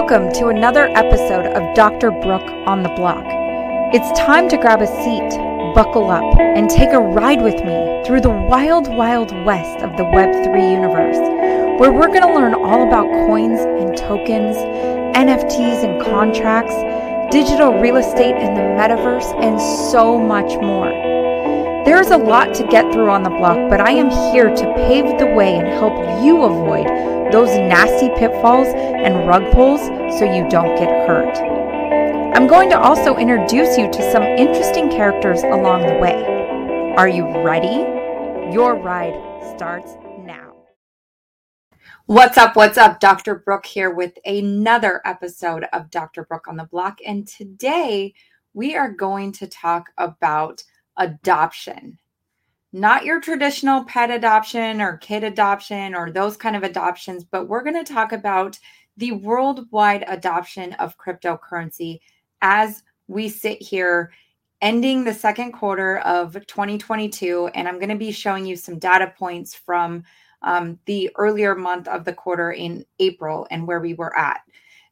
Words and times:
Welcome 0.00 0.32
to 0.40 0.46
another 0.46 0.86
episode 0.96 1.44
of 1.44 1.74
Dr. 1.74 2.10
Brooke 2.10 2.50
on 2.66 2.82
the 2.82 2.88
Block. 2.88 3.22
It's 3.92 4.18
time 4.18 4.48
to 4.48 4.56
grab 4.56 4.80
a 4.80 4.86
seat, 4.86 5.28
buckle 5.74 6.10
up, 6.10 6.40
and 6.40 6.70
take 6.70 6.88
a 6.94 6.98
ride 6.98 7.42
with 7.42 7.56
me 7.56 8.02
through 8.06 8.22
the 8.22 8.30
wild, 8.30 8.88
wild 8.88 9.30
west 9.44 9.84
of 9.84 9.98
the 9.98 10.04
Web3 10.04 10.72
universe, 10.72 11.18
where 11.78 11.92
we're 11.92 12.08
going 12.08 12.22
to 12.22 12.34
learn 12.34 12.54
all 12.54 12.88
about 12.88 13.10
coins 13.26 13.60
and 13.60 13.94
tokens, 13.94 14.56
NFTs 15.14 15.84
and 15.84 16.00
contracts, 16.00 16.74
digital 17.30 17.78
real 17.78 17.98
estate 17.98 18.36
in 18.36 18.54
the 18.54 18.62
metaverse, 18.80 19.38
and 19.44 19.60
so 19.60 20.18
much 20.18 20.56
more. 20.62 20.88
There's 21.84 22.08
a 22.08 22.16
lot 22.16 22.54
to 22.54 22.66
get 22.68 22.90
through 22.90 23.10
on 23.10 23.22
the 23.22 23.28
block, 23.28 23.68
but 23.68 23.82
I 23.82 23.90
am 23.90 24.08
here 24.32 24.48
to 24.48 24.74
pave 24.76 25.18
the 25.18 25.26
way 25.26 25.56
and 25.56 25.68
help 25.68 26.24
you 26.24 26.40
avoid 26.42 27.19
those 27.30 27.56
nasty 27.56 28.08
pitfalls 28.10 28.68
and 28.68 29.28
rug 29.28 29.52
pulls 29.52 29.80
so 30.18 30.24
you 30.24 30.48
don't 30.48 30.76
get 30.76 31.06
hurt. 31.06 31.36
I'm 32.36 32.46
going 32.46 32.70
to 32.70 32.78
also 32.78 33.16
introduce 33.16 33.76
you 33.78 33.90
to 33.90 34.12
some 34.12 34.22
interesting 34.22 34.90
characters 34.90 35.42
along 35.42 35.86
the 35.86 35.94
way. 35.94 36.24
Are 36.96 37.08
you 37.08 37.26
ready? 37.42 37.86
Your 38.52 38.74
ride 38.76 39.14
starts 39.54 39.92
now. 40.18 40.54
What's 42.06 42.36
up? 42.36 42.56
What's 42.56 42.78
up? 42.78 42.98
Dr. 42.98 43.36
Brooke 43.36 43.66
here 43.66 43.90
with 43.90 44.14
another 44.24 45.00
episode 45.04 45.66
of 45.72 45.90
Dr. 45.90 46.24
Brooke 46.24 46.48
on 46.48 46.56
the 46.56 46.64
Block. 46.64 46.98
And 47.06 47.28
today 47.28 48.14
we 48.54 48.74
are 48.74 48.90
going 48.90 49.30
to 49.32 49.46
talk 49.46 49.90
about 49.96 50.64
adoption. 50.96 51.98
Not 52.72 53.04
your 53.04 53.20
traditional 53.20 53.84
pet 53.84 54.10
adoption 54.10 54.80
or 54.80 54.96
kid 54.98 55.24
adoption 55.24 55.94
or 55.94 56.10
those 56.10 56.36
kind 56.36 56.54
of 56.54 56.62
adoptions, 56.62 57.24
but 57.24 57.48
we're 57.48 57.64
going 57.64 57.84
to 57.84 57.92
talk 57.92 58.12
about 58.12 58.58
the 58.96 59.12
worldwide 59.12 60.04
adoption 60.06 60.74
of 60.74 60.96
cryptocurrency 60.96 62.00
as 62.42 62.82
we 63.08 63.28
sit 63.28 63.60
here 63.60 64.12
ending 64.60 65.04
the 65.04 65.14
second 65.14 65.52
quarter 65.52 65.98
of 65.98 66.34
2022. 66.46 67.50
And 67.54 67.66
I'm 67.66 67.76
going 67.78 67.88
to 67.88 67.96
be 67.96 68.12
showing 68.12 68.46
you 68.46 68.56
some 68.56 68.78
data 68.78 69.12
points 69.18 69.54
from 69.54 70.04
um, 70.42 70.78
the 70.86 71.10
earlier 71.16 71.54
month 71.54 71.88
of 71.88 72.04
the 72.04 72.12
quarter 72.12 72.52
in 72.52 72.84
April 72.98 73.46
and 73.50 73.66
where 73.66 73.80
we 73.80 73.94
were 73.94 74.16
at. 74.16 74.40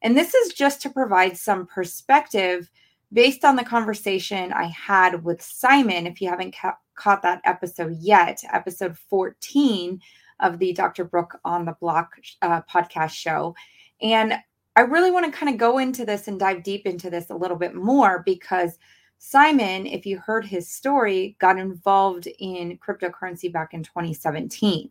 And 0.03 0.17
this 0.17 0.35
is 0.35 0.53
just 0.53 0.83
to 0.83 0.91
provide 0.91 1.37
some 1.37 1.67
perspective 1.67 2.71
based 3.13 3.45
on 3.45 3.57
the 3.57 3.65
conversation 3.65 4.53
I 4.53 4.65
had 4.65 5.25
with 5.25 5.43
Simon, 5.43 6.07
if 6.07 6.21
you 6.21 6.29
haven't 6.29 6.55
ca- 6.55 6.77
caught 6.99 7.23
that 7.23 7.41
episode 7.45 7.97
yet, 8.01 8.43
episode 8.53 8.99
14 8.99 10.01
of 10.41 10.59
the 10.59 10.73
Dr. 10.73 11.05
Brooke 11.05 11.39
on 11.45 11.65
the 11.65 11.77
Block 11.81 12.13
uh, 12.43 12.61
podcast 12.63 13.13
show. 13.13 13.55
And 14.03 14.35
I 14.77 14.83
really 14.83 15.11
want 15.11 15.27
to 15.27 15.37
kind 15.37 15.53
of 15.53 15.59
go 15.59 15.79
into 15.79 16.05
this 16.05 16.29
and 16.29 16.39
dive 16.39 16.63
deep 16.63 16.87
into 16.87 17.11
this 17.11 17.31
a 17.31 17.37
little 17.37 17.57
bit 17.57 17.75
more 17.75 18.23
because 18.25 18.79
Simon, 19.19 19.87
if 19.87 20.07
you 20.07 20.19
heard 20.19 20.45
his 20.45 20.71
story, 20.71 21.37
got 21.41 21.59
involved 21.59 22.29
in 22.39 22.79
cryptocurrency 22.79 23.53
back 23.53 23.75
in 23.75 23.83
2017. 23.83 24.89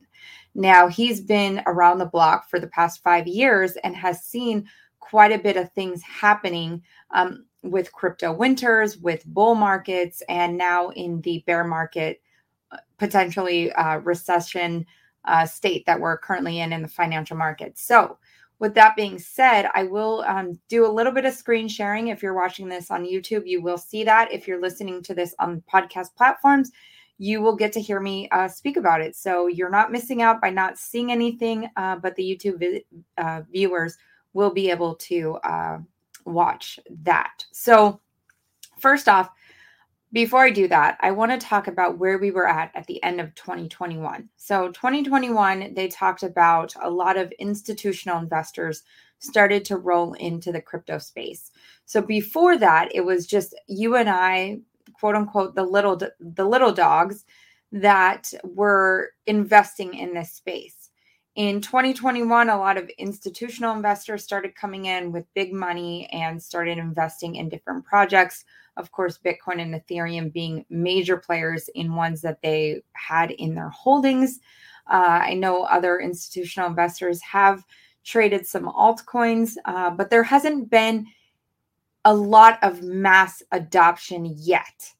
Now, 0.55 0.87
he's 0.87 1.21
been 1.21 1.61
around 1.65 1.99
the 1.99 2.05
block 2.05 2.49
for 2.49 2.59
the 2.59 2.67
past 2.67 3.01
five 3.01 3.27
years 3.27 3.77
and 3.83 3.95
has 3.95 4.25
seen 4.25 4.67
quite 4.99 5.31
a 5.31 5.39
bit 5.39 5.55
of 5.55 5.71
things 5.71 6.01
happening 6.01 6.81
um, 7.11 7.45
with 7.67 7.91
crypto 7.91 8.31
winters, 8.31 8.97
with 8.97 9.25
bull 9.25 9.55
markets, 9.55 10.21
and 10.29 10.57
now 10.57 10.89
in 10.89 11.21
the 11.21 11.43
bear 11.45 11.63
market, 11.63 12.21
uh, 12.71 12.77
potentially 12.97 13.71
uh, 13.73 13.97
recession 13.97 14.85
uh, 15.25 15.45
state 15.45 15.85
that 15.85 15.99
we're 15.99 16.17
currently 16.17 16.59
in 16.59 16.73
in 16.73 16.81
the 16.81 16.87
financial 16.87 17.37
markets. 17.37 17.83
So, 17.83 18.17
with 18.59 18.73
that 18.73 18.95
being 18.95 19.19
said, 19.19 19.69
I 19.75 19.83
will 19.83 20.23
um, 20.27 20.59
do 20.67 20.85
a 20.85 20.91
little 20.91 21.11
bit 21.11 21.25
of 21.25 21.33
screen 21.33 21.67
sharing. 21.67 22.07
If 22.07 22.23
you're 22.23 22.33
watching 22.33 22.67
this 22.67 22.89
on 22.89 23.05
YouTube, 23.05 23.43
you 23.45 23.61
will 23.61 23.77
see 23.77 24.03
that. 24.05 24.31
If 24.31 24.47
you're 24.47 24.61
listening 24.61 25.03
to 25.03 25.13
this 25.13 25.35
on 25.37 25.61
podcast 25.71 26.15
platforms, 26.15 26.71
you 27.19 27.41
will 27.41 27.55
get 27.55 27.71
to 27.73 27.81
hear 27.81 27.99
me 27.99 28.29
uh, 28.29 28.47
speak 28.47 28.77
about 28.77 29.01
it. 29.01 29.15
So 29.15 29.47
you're 29.47 29.69
not 29.69 29.91
missing 29.91 30.21
out 30.21 30.41
by 30.41 30.49
not 30.49 30.77
seeing 30.77 31.11
anything, 31.11 31.69
uh, 31.75 31.97
but 31.97 32.15
the 32.15 32.23
YouTube 32.23 32.59
vi- 32.59 32.85
uh, 33.17 33.41
viewers 33.51 33.97
will 34.33 34.51
be 34.51 34.69
able 34.69 34.95
to 34.95 35.35
uh, 35.43 35.77
watch 36.27 36.79
that. 37.03 37.45
So, 37.51 37.99
first 38.79 39.07
off, 39.07 39.29
before 40.13 40.43
I 40.43 40.51
do 40.51 40.67
that, 40.69 40.97
I 41.01 41.11
want 41.11 41.31
to 41.31 41.37
talk 41.37 41.67
about 41.67 41.97
where 41.97 42.17
we 42.17 42.31
were 42.31 42.47
at 42.47 42.71
at 42.75 42.87
the 42.87 43.03
end 43.03 43.19
of 43.19 43.35
2021. 43.35 44.29
So, 44.37 44.69
2021, 44.71 45.73
they 45.73 45.87
talked 45.87 46.23
about 46.23 46.73
a 46.81 46.89
lot 46.89 47.17
of 47.17 47.31
institutional 47.39 48.19
investors 48.19 48.83
started 49.19 49.65
to 49.65 49.77
roll 49.77 50.13
into 50.13 50.51
the 50.51 50.61
crypto 50.61 50.97
space. 50.97 51.51
So, 51.85 52.01
before 52.01 52.57
that, 52.57 52.89
it 52.93 53.01
was 53.01 53.27
just 53.27 53.55
you 53.67 53.95
and 53.95 54.09
I, 54.09 54.59
quote 54.93 55.15
unquote, 55.15 55.55
the 55.55 55.63
little 55.63 55.99
the 56.19 56.45
little 56.45 56.71
dogs 56.71 57.25
that 57.71 58.31
were 58.43 59.11
investing 59.25 59.93
in 59.93 60.13
this 60.13 60.31
space. 60.31 60.76
In 61.37 61.61
2021, 61.61 62.49
a 62.49 62.57
lot 62.57 62.77
of 62.77 62.89
institutional 62.97 63.75
investors 63.75 64.23
started 64.23 64.55
coming 64.55 64.85
in 64.85 65.11
with 65.11 65.31
big 65.35 65.53
money 65.53 66.07
and 66.11 66.41
started 66.41 66.79
investing 66.79 67.35
in 67.35 67.47
different 67.47 67.85
projects. 67.85 68.43
Of 68.75 68.91
course, 68.91 69.19
Bitcoin 69.23 69.61
and 69.61 69.75
Ethereum 69.75 70.33
being 70.33 70.65
major 70.71 71.15
players 71.15 71.69
in 71.75 71.93
ones 71.93 72.21
that 72.21 72.41
they 72.41 72.81
had 72.93 73.29
in 73.29 73.53
their 73.53 73.69
holdings. 73.69 74.39
Uh, 74.91 75.19
I 75.25 75.35
know 75.35 75.61
other 75.65 75.99
institutional 75.99 76.69
investors 76.69 77.21
have 77.21 77.63
traded 78.03 78.47
some 78.47 78.65
altcoins, 78.65 79.57
uh, 79.65 79.91
but 79.91 80.09
there 80.09 80.23
hasn't 80.23 80.71
been 80.71 81.05
a 82.03 82.15
lot 82.15 82.57
of 82.63 82.81
mass 82.81 83.43
adoption 83.51 84.25
yet. 84.35 84.91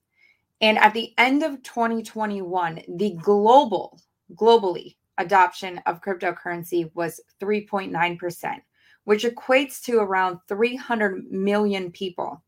And 0.62 0.78
at 0.78 0.94
the 0.94 1.16
end 1.18 1.42
of 1.42 1.64
2021, 1.64 2.82
the 2.90 3.18
global, 3.24 4.00
globally, 4.36 4.98
adoption 5.18 5.80
of 5.86 6.02
cryptocurrency 6.02 6.90
was 6.94 7.20
3.9%, 7.40 8.62
which 9.04 9.24
equates 9.24 9.82
to 9.84 9.98
around 9.98 10.40
300 10.48 11.32
million 11.32 11.92
people. 11.92 12.44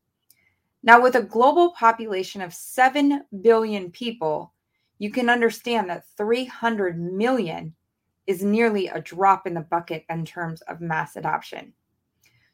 Now, 0.82 1.02
with 1.02 1.14
a 1.14 1.22
global 1.22 1.72
population 1.72 2.40
of 2.40 2.54
7 2.54 3.24
billion 3.42 3.90
people, 3.90 4.54
you 4.98 5.10
can 5.10 5.28
understand 5.28 5.90
that 5.90 6.06
300 6.16 6.98
million 6.98 7.74
is 8.26 8.42
nearly 8.42 8.88
a 8.88 9.00
drop 9.00 9.46
in 9.46 9.54
the 9.54 9.60
bucket 9.60 10.04
in 10.08 10.24
terms 10.24 10.60
of 10.62 10.80
mass 10.80 11.16
adoption. 11.16 11.72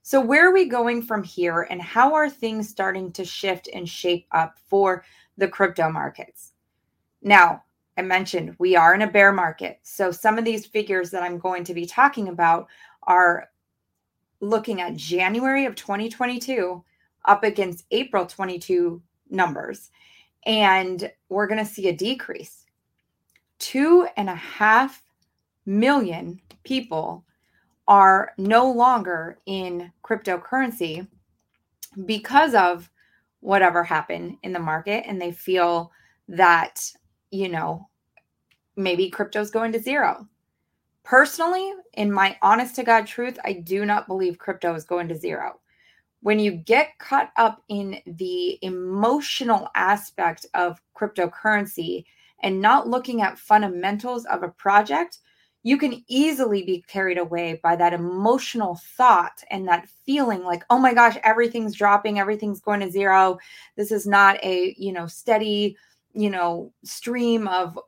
So, 0.02 0.20
where 0.20 0.48
are 0.48 0.54
we 0.54 0.66
going 0.66 1.02
from 1.02 1.24
here, 1.24 1.66
and 1.68 1.82
how 1.82 2.14
are 2.14 2.30
things 2.30 2.68
starting 2.68 3.12
to 3.12 3.24
shift 3.24 3.68
and 3.74 3.88
shape 3.88 4.26
up 4.30 4.58
for 4.68 5.04
the 5.36 5.48
crypto 5.48 5.90
markets? 5.90 6.52
Now, 7.22 7.64
I 7.96 8.02
mentioned 8.02 8.54
we 8.58 8.76
are 8.76 8.94
in 8.94 9.02
a 9.02 9.10
bear 9.10 9.32
market. 9.32 9.78
So 9.82 10.10
some 10.10 10.38
of 10.38 10.44
these 10.44 10.66
figures 10.66 11.10
that 11.10 11.22
I'm 11.22 11.38
going 11.38 11.64
to 11.64 11.74
be 11.74 11.86
talking 11.86 12.28
about 12.28 12.68
are 13.04 13.48
looking 14.40 14.80
at 14.80 14.96
January 14.96 15.64
of 15.64 15.74
2022 15.76 16.82
up 17.24 17.42
against 17.42 17.86
April 17.90 18.26
22 18.26 19.02
numbers. 19.30 19.90
And 20.44 21.10
we're 21.28 21.46
going 21.46 21.64
to 21.64 21.70
see 21.70 21.88
a 21.88 21.96
decrease. 21.96 22.66
Two 23.58 24.06
and 24.16 24.28
a 24.28 24.34
half 24.34 25.02
million 25.64 26.40
people 26.64 27.24
are 27.88 28.32
no 28.38 28.70
longer 28.70 29.38
in 29.46 29.92
cryptocurrency 30.04 31.06
because 32.04 32.54
of 32.54 32.90
whatever 33.40 33.82
happened 33.82 34.36
in 34.42 34.52
the 34.52 34.58
market. 34.58 35.04
And 35.06 35.20
they 35.20 35.32
feel 35.32 35.92
that 36.28 36.92
you 37.30 37.48
know, 37.48 37.88
maybe 38.76 39.10
crypto's 39.10 39.50
going 39.50 39.72
to 39.72 39.80
zero. 39.80 40.28
Personally, 41.04 41.72
in 41.94 42.10
my 42.12 42.36
honest 42.42 42.74
to 42.76 42.82
God 42.82 43.06
truth, 43.06 43.38
I 43.44 43.52
do 43.52 43.86
not 43.86 44.08
believe 44.08 44.38
crypto 44.38 44.74
is 44.74 44.84
going 44.84 45.08
to 45.08 45.16
zero. 45.16 45.60
When 46.20 46.38
you 46.38 46.52
get 46.52 46.98
caught 46.98 47.30
up 47.36 47.62
in 47.68 48.00
the 48.06 48.58
emotional 48.62 49.68
aspect 49.74 50.46
of 50.54 50.80
cryptocurrency 50.96 52.04
and 52.42 52.60
not 52.60 52.88
looking 52.88 53.22
at 53.22 53.38
fundamentals 53.38 54.24
of 54.26 54.42
a 54.42 54.48
project, 54.48 55.18
you 55.66 55.78
can 55.78 56.04
easily 56.06 56.62
be 56.62 56.84
carried 56.86 57.18
away 57.18 57.58
by 57.60 57.74
that 57.74 57.92
emotional 57.92 58.80
thought 58.96 59.42
and 59.50 59.66
that 59.66 59.88
feeling 60.04 60.44
like 60.44 60.62
oh 60.70 60.78
my 60.78 60.94
gosh 60.94 61.16
everything's 61.24 61.74
dropping 61.74 62.20
everything's 62.20 62.60
going 62.60 62.78
to 62.78 62.88
zero 62.88 63.36
this 63.74 63.90
is 63.90 64.06
not 64.06 64.36
a 64.44 64.76
you 64.78 64.92
know 64.92 65.08
steady 65.08 65.76
you 66.16 66.30
know, 66.30 66.72
stream 66.84 67.46
of 67.46 67.78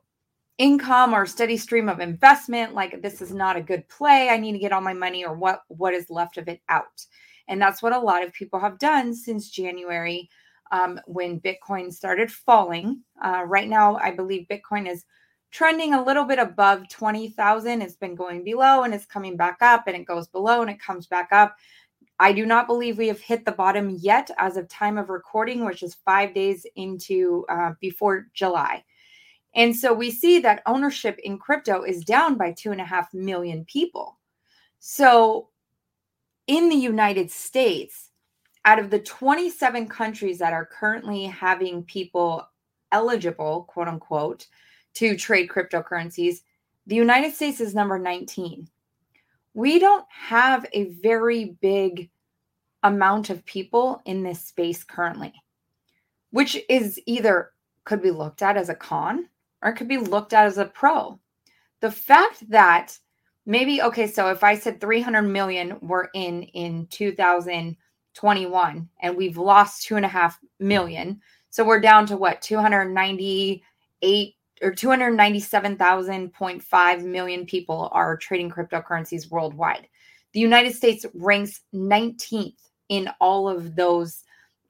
income 0.59 1.13
or 1.13 1.25
steady 1.25 1.55
stream 1.55 1.87
of 1.87 2.01
investment 2.01 2.75
like 2.75 3.01
this 3.01 3.21
is 3.21 3.33
not 3.33 3.55
a 3.55 3.61
good 3.61 3.87
play 3.87 4.27
i 4.29 4.35
need 4.35 4.51
to 4.51 4.59
get 4.59 4.73
all 4.73 4.81
my 4.81 4.93
money 4.93 5.25
or 5.25 5.33
what 5.33 5.61
what 5.69 5.93
is 5.93 6.09
left 6.09 6.37
of 6.37 6.49
it 6.49 6.61
out. 6.67 7.05
And 7.47 7.59
that's 7.59 7.81
what 7.81 7.93
a 7.93 7.99
lot 7.99 8.23
of 8.23 8.33
people 8.33 8.59
have 8.59 8.77
done 8.77 9.15
since 9.15 9.49
january 9.49 10.29
um, 10.71 10.99
when 11.07 11.39
bitcoin 11.39 11.91
started 11.91 12.29
falling. 12.29 13.01
Uh, 13.23 13.43
right 13.47 13.69
now 13.69 13.95
i 13.95 14.11
believe 14.11 14.47
bitcoin 14.51 14.87
is 14.87 15.05
trending 15.51 15.93
a 15.93 16.03
little 16.03 16.25
bit 16.25 16.39
above 16.39 16.87
20000 16.89 17.81
it's 17.81 17.95
been 17.95 18.13
going 18.13 18.43
below 18.43 18.83
and 18.83 18.93
it's 18.93 19.05
coming 19.05 19.37
back 19.37 19.59
up 19.61 19.85
and 19.87 19.95
it 19.95 20.05
goes 20.05 20.27
below 20.27 20.61
and 20.61 20.69
it 20.69 20.81
comes 20.81 21.07
back 21.07 21.29
up 21.31 21.55
I 22.19 22.33
do 22.33 22.45
not 22.45 22.67
believe 22.67 22.97
we 22.97 23.07
have 23.07 23.21
hit 23.21 23.45
the 23.45 23.51
bottom 23.51 23.89
yet 23.89 24.29
as 24.37 24.57
of 24.57 24.67
time 24.67 24.97
of 24.97 25.09
recording, 25.09 25.63
which 25.63 25.83
is 25.83 25.95
five 26.05 26.33
days 26.33 26.65
into 26.75 27.45
uh, 27.49 27.71
before 27.79 28.27
July. 28.33 28.83
And 29.55 29.75
so 29.75 29.93
we 29.93 30.11
see 30.11 30.39
that 30.39 30.61
ownership 30.65 31.17
in 31.23 31.37
crypto 31.37 31.83
is 31.83 32.03
down 32.03 32.35
by 32.35 32.51
two 32.51 32.71
and 32.71 32.81
a 32.81 32.85
half 32.85 33.13
million 33.13 33.65
people. 33.65 34.19
So 34.79 35.49
in 36.47 36.69
the 36.69 36.75
United 36.75 37.31
States, 37.31 38.09
out 38.65 38.79
of 38.79 38.89
the 38.89 38.99
27 38.99 39.87
countries 39.87 40.39
that 40.39 40.53
are 40.53 40.65
currently 40.65 41.25
having 41.25 41.83
people 41.83 42.47
eligible, 42.91 43.63
quote 43.69 43.87
unquote, 43.87 44.47
to 44.95 45.15
trade 45.15 45.49
cryptocurrencies, 45.49 46.41
the 46.85 46.95
United 46.95 47.33
States 47.33 47.61
is 47.61 47.73
number 47.73 47.97
19. 47.97 48.67
We 49.53 49.79
don't 49.79 50.05
have 50.09 50.65
a 50.73 50.85
very 51.01 51.57
big 51.61 52.09
amount 52.83 53.29
of 53.29 53.45
people 53.45 54.01
in 54.05 54.23
this 54.23 54.41
space 54.41 54.83
currently, 54.83 55.33
which 56.31 56.57
is 56.69 56.99
either 57.05 57.51
could 57.83 58.01
be 58.01 58.11
looked 58.11 58.41
at 58.41 58.57
as 58.57 58.69
a 58.69 58.75
con 58.75 59.27
or 59.61 59.71
it 59.71 59.75
could 59.75 59.87
be 59.87 59.97
looked 59.97 60.33
at 60.33 60.45
as 60.45 60.57
a 60.57 60.65
pro. 60.65 61.19
The 61.81 61.91
fact 61.91 62.49
that 62.49 62.97
maybe, 63.45 63.81
okay, 63.81 64.07
so 64.07 64.29
if 64.29 64.43
I 64.43 64.55
said 64.55 64.79
300 64.79 65.23
million 65.23 65.77
were 65.81 66.09
in 66.13 66.43
in 66.43 66.87
2021 66.87 68.89
and 69.01 69.17
we've 69.17 69.37
lost 69.37 69.83
two 69.83 69.95
and 69.95 70.05
a 70.05 70.09
half 70.09 70.39
million, 70.59 71.21
so 71.49 71.63
we're 71.63 71.81
down 71.81 72.05
to 72.07 72.17
what 72.17 72.41
298 72.41 74.35
or 74.61 74.71
297,000.5 74.71 77.03
million 77.03 77.45
people 77.45 77.89
are 77.91 78.17
trading 78.17 78.49
cryptocurrencies 78.49 79.31
worldwide. 79.31 79.87
The 80.33 80.39
United 80.39 80.75
States 80.75 81.05
ranks 81.13 81.61
19th 81.73 82.57
in 82.89 83.09
all 83.19 83.47
of 83.47 83.75
those 83.75 84.23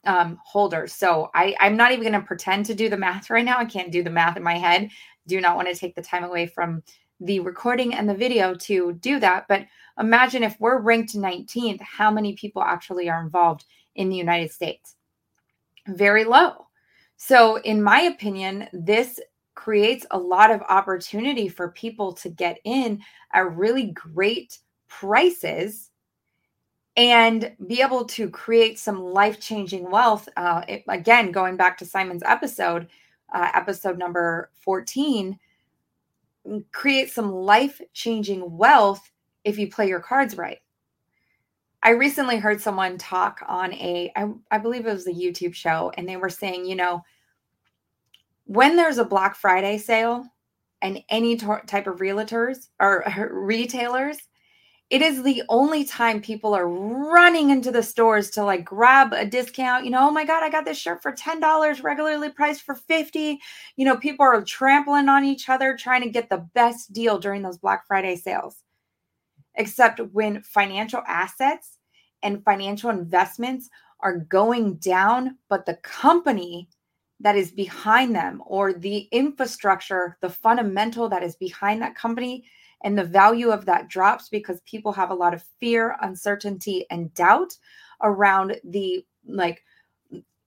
um, 0.05 0.39
holders. 0.43 0.93
So 0.93 1.29
I, 1.33 1.55
I'm 1.59 1.75
not 1.75 1.91
even 1.91 2.03
going 2.03 2.13
to 2.13 2.25
pretend 2.25 2.65
to 2.67 2.75
do 2.75 2.89
the 2.89 2.97
math 2.97 3.29
right 3.29 3.43
now. 3.43 3.57
I 3.57 3.65
can't 3.65 3.91
do 3.91 4.03
the 4.03 4.09
math 4.09 4.37
in 4.37 4.43
my 4.43 4.57
head. 4.57 4.89
Do 5.27 5.41
not 5.41 5.55
want 5.55 5.67
to 5.67 5.75
take 5.75 5.95
the 5.95 6.01
time 6.01 6.23
away 6.23 6.47
from 6.47 6.83
the 7.19 7.41
recording 7.41 7.93
and 7.93 8.07
the 8.07 8.15
video 8.15 8.55
to 8.55 8.93
do 8.93 9.19
that. 9.19 9.45
But 9.49 9.65
imagine 9.99 10.43
if 10.43 10.55
we're 10.59 10.79
ranked 10.79 11.15
19th, 11.15 11.81
how 11.81 12.11
many 12.11 12.33
people 12.33 12.61
actually 12.61 13.09
are 13.09 13.21
involved 13.21 13.65
in 13.95 14.09
the 14.09 14.15
United 14.15 14.51
States? 14.51 14.95
Very 15.87 16.23
low. 16.23 16.67
So, 17.17 17.57
in 17.57 17.83
my 17.83 18.01
opinion, 18.01 18.69
this 18.71 19.19
creates 19.59 20.05
a 20.11 20.17
lot 20.17 20.51
of 20.51 20.61
opportunity 20.69 21.49
for 21.49 21.67
people 21.71 22.13
to 22.13 22.29
get 22.29 22.57
in 22.63 23.01
at 23.33 23.57
really 23.57 23.87
great 23.87 24.57
prices 24.87 25.89
and 26.95 27.53
be 27.67 27.81
able 27.81 28.05
to 28.05 28.29
create 28.29 28.79
some 28.79 29.03
life 29.03 29.37
changing 29.37 29.91
wealth. 29.91 30.29
Uh, 30.37 30.63
it, 30.69 30.83
again, 30.87 31.33
going 31.33 31.57
back 31.57 31.77
to 31.77 31.85
Simon's 31.85 32.23
episode, 32.25 32.87
uh, 33.33 33.51
episode 33.53 33.97
number 33.97 34.49
14, 34.61 35.37
mm, 36.47 36.63
create 36.71 37.11
some 37.11 37.29
life 37.29 37.81
changing 37.91 38.57
wealth 38.57 39.11
if 39.43 39.59
you 39.59 39.69
play 39.69 39.89
your 39.89 39.99
cards 39.99 40.37
right. 40.37 40.59
I 41.83 41.89
recently 41.89 42.37
heard 42.37 42.61
someone 42.61 42.97
talk 42.97 43.43
on 43.45 43.73
a, 43.73 44.09
I, 44.15 44.29
I 44.51 44.57
believe 44.57 44.85
it 44.85 44.93
was 44.93 45.07
a 45.07 45.11
YouTube 45.11 45.53
show, 45.53 45.91
and 45.97 46.07
they 46.07 46.15
were 46.15 46.29
saying, 46.29 46.65
you 46.65 46.77
know, 46.77 47.03
when 48.49 48.75
there's 48.75 48.97
a 48.97 49.05
Black 49.05 49.35
Friday 49.35 49.77
sale 49.77 50.25
and 50.81 51.03
any 51.09 51.37
t- 51.37 51.45
type 51.67 51.85
of 51.85 51.99
realtors 51.99 52.69
or 52.79 53.05
retailers 53.31 54.17
it 54.89 55.03
is 55.03 55.21
the 55.21 55.43
only 55.49 55.83
time 55.83 56.19
people 56.19 56.55
are 56.55 56.67
running 56.67 57.51
into 57.51 57.69
the 57.69 57.83
stores 57.83 58.31
to 58.31 58.43
like 58.43 58.65
grab 58.65 59.13
a 59.13 59.23
discount. 59.23 59.85
You 59.85 59.91
know 59.91 60.07
oh 60.07 60.11
my 60.11 60.25
god 60.25 60.41
i 60.41 60.49
got 60.49 60.65
this 60.65 60.79
shirt 60.79 61.03
for 61.03 61.11
$10 61.11 61.83
regularly 61.83 62.29
priced 62.31 62.63
for 62.63 62.73
50 62.73 63.39
you 63.75 63.85
know 63.85 63.97
people 63.97 64.25
are 64.25 64.41
trampling 64.41 65.09
on 65.09 65.23
each 65.23 65.47
other 65.47 65.77
trying 65.77 66.01
to 66.01 66.09
get 66.09 66.27
the 66.27 66.49
best 66.55 66.91
deal 66.91 67.19
during 67.19 67.43
those 67.43 67.59
black 67.59 67.85
friday 67.85 68.15
sales. 68.15 68.63
Except 69.53 69.99
when 70.11 70.41
financial 70.41 71.03
assets 71.05 71.77
and 72.23 72.43
financial 72.43 72.89
investments 72.89 73.69
are 73.99 74.17
going 74.17 74.77
down 74.77 75.37
but 75.49 75.67
the 75.67 75.75
company 75.75 76.67
that 77.19 77.35
is 77.35 77.51
behind 77.51 78.15
them 78.15 78.41
or 78.45 78.73
the 78.73 79.09
infrastructure 79.11 80.17
the 80.21 80.29
fundamental 80.29 81.09
that 81.09 81.23
is 81.23 81.35
behind 81.35 81.81
that 81.81 81.95
company 81.95 82.45
and 82.81 82.97
the 82.97 83.03
value 83.03 83.49
of 83.49 83.65
that 83.65 83.89
drops 83.89 84.29
because 84.29 84.61
people 84.61 84.93
have 84.93 85.11
a 85.11 85.15
lot 85.15 85.33
of 85.33 85.43
fear, 85.59 85.97
uncertainty, 86.01 86.85
and 86.89 87.13
doubt 87.13 87.57
around 88.01 88.59
the 88.63 89.05
like 89.27 89.63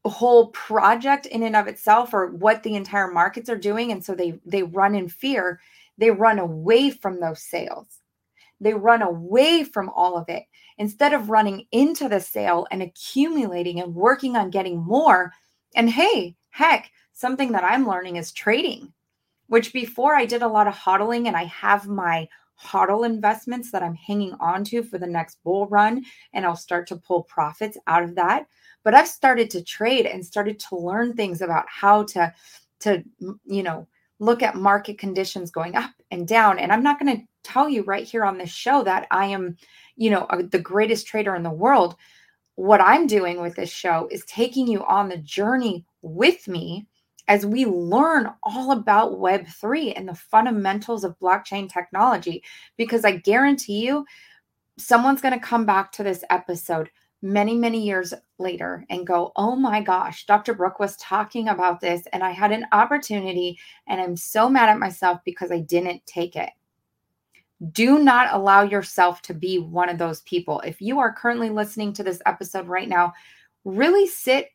whole 0.04 0.48
project 0.48 1.26
in 1.26 1.42
and 1.42 1.54
of 1.54 1.68
itself 1.68 2.12
or 2.12 2.28
what 2.28 2.62
the 2.62 2.74
entire 2.74 3.08
markets 3.08 3.50
are 3.50 3.58
doing. 3.58 3.92
And 3.92 4.02
so 4.04 4.14
they 4.14 4.40
they 4.46 4.62
run 4.62 4.94
in 4.94 5.08
fear. 5.08 5.60
They 5.98 6.10
run 6.10 6.38
away 6.38 6.90
from 6.90 7.20
those 7.20 7.42
sales. 7.42 8.00
They 8.60 8.74
run 8.74 9.02
away 9.02 9.64
from 9.64 9.90
all 9.90 10.16
of 10.16 10.28
it. 10.28 10.44
Instead 10.78 11.12
of 11.12 11.28
running 11.28 11.66
into 11.70 12.08
the 12.08 12.20
sale 12.20 12.66
and 12.70 12.82
accumulating 12.82 13.80
and 13.80 13.94
working 13.94 14.36
on 14.36 14.50
getting 14.50 14.78
more 14.78 15.32
and 15.74 15.90
hey 15.90 16.34
heck 16.52 16.90
something 17.12 17.52
that 17.52 17.64
i'm 17.64 17.86
learning 17.86 18.16
is 18.16 18.32
trading 18.32 18.92
which 19.52 19.74
before 19.74 20.14
I 20.14 20.24
did 20.24 20.40
a 20.40 20.48
lot 20.48 20.66
of 20.66 20.74
hodling 20.74 21.26
and 21.26 21.36
I 21.36 21.44
have 21.44 21.86
my 21.86 22.26
hodl 22.58 23.04
investments 23.04 23.70
that 23.70 23.82
I'm 23.82 23.94
hanging 23.94 24.32
on 24.40 24.64
to 24.64 24.82
for 24.82 24.96
the 24.96 25.06
next 25.06 25.44
bull 25.44 25.66
run 25.66 26.06
and 26.32 26.46
I'll 26.46 26.56
start 26.56 26.86
to 26.86 26.96
pull 26.96 27.24
profits 27.24 27.76
out 27.86 28.02
of 28.02 28.14
that. 28.14 28.46
But 28.82 28.94
I've 28.94 29.08
started 29.08 29.50
to 29.50 29.62
trade 29.62 30.06
and 30.06 30.24
started 30.24 30.58
to 30.60 30.76
learn 30.78 31.12
things 31.12 31.42
about 31.42 31.66
how 31.68 32.04
to 32.04 32.32
to 32.80 33.04
you 33.44 33.62
know 33.62 33.86
look 34.20 34.42
at 34.42 34.56
market 34.56 34.96
conditions 34.96 35.50
going 35.50 35.76
up 35.76 35.90
and 36.10 36.26
down 36.26 36.58
and 36.58 36.72
I'm 36.72 36.82
not 36.82 36.98
going 36.98 37.14
to 37.14 37.22
tell 37.42 37.68
you 37.68 37.82
right 37.82 38.06
here 38.06 38.24
on 38.24 38.38
this 38.38 38.48
show 38.48 38.82
that 38.84 39.06
I 39.10 39.26
am 39.26 39.58
you 39.96 40.08
know 40.08 40.26
the 40.50 40.58
greatest 40.58 41.06
trader 41.06 41.34
in 41.34 41.42
the 41.42 41.50
world. 41.50 41.96
What 42.54 42.80
I'm 42.80 43.06
doing 43.06 43.42
with 43.42 43.54
this 43.54 43.70
show 43.70 44.08
is 44.10 44.24
taking 44.24 44.66
you 44.66 44.82
on 44.86 45.10
the 45.10 45.18
journey 45.18 45.84
with 46.02 46.46
me 46.48 46.86
as 47.28 47.46
we 47.46 47.64
learn 47.64 48.30
all 48.42 48.72
about 48.72 49.12
Web3 49.12 49.94
and 49.96 50.08
the 50.08 50.14
fundamentals 50.14 51.04
of 51.04 51.18
blockchain 51.18 51.72
technology. 51.72 52.42
Because 52.76 53.04
I 53.04 53.16
guarantee 53.16 53.86
you, 53.86 54.04
someone's 54.78 55.20
going 55.20 55.38
to 55.38 55.44
come 55.44 55.64
back 55.64 55.92
to 55.92 56.02
this 56.02 56.24
episode 56.30 56.90
many, 57.22 57.54
many 57.54 57.80
years 57.80 58.12
later 58.38 58.84
and 58.90 59.06
go, 59.06 59.32
Oh 59.36 59.54
my 59.54 59.80
gosh, 59.80 60.26
Dr. 60.26 60.54
Brooke 60.54 60.80
was 60.80 60.96
talking 60.96 61.48
about 61.48 61.80
this, 61.80 62.02
and 62.12 62.22
I 62.22 62.32
had 62.32 62.52
an 62.52 62.66
opportunity, 62.72 63.58
and 63.86 64.00
I'm 64.00 64.16
so 64.16 64.48
mad 64.48 64.68
at 64.68 64.78
myself 64.78 65.20
because 65.24 65.52
I 65.52 65.60
didn't 65.60 66.04
take 66.04 66.34
it. 66.34 66.50
Do 67.70 68.00
not 68.00 68.34
allow 68.34 68.62
yourself 68.62 69.22
to 69.22 69.34
be 69.34 69.60
one 69.60 69.88
of 69.88 69.98
those 69.98 70.22
people. 70.22 70.60
If 70.60 70.82
you 70.82 70.98
are 70.98 71.12
currently 71.12 71.48
listening 71.48 71.92
to 71.94 72.02
this 72.02 72.20
episode 72.26 72.66
right 72.66 72.88
now, 72.88 73.12
really 73.64 74.08
sit 74.08 74.48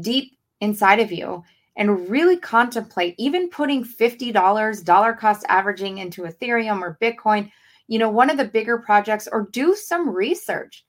deep 0.00 0.37
inside 0.60 1.00
of 1.00 1.12
you 1.12 1.44
and 1.76 2.10
really 2.10 2.36
contemplate 2.36 3.14
even 3.18 3.48
putting 3.48 3.84
$50 3.84 5.18
cost 5.18 5.46
averaging 5.48 5.98
into 5.98 6.22
Ethereum 6.22 6.82
or 6.82 6.98
Bitcoin, 7.00 7.50
you 7.86 7.98
know, 7.98 8.10
one 8.10 8.30
of 8.30 8.36
the 8.36 8.44
bigger 8.44 8.78
projects, 8.78 9.28
or 9.30 9.48
do 9.52 9.74
some 9.74 10.08
research. 10.08 10.84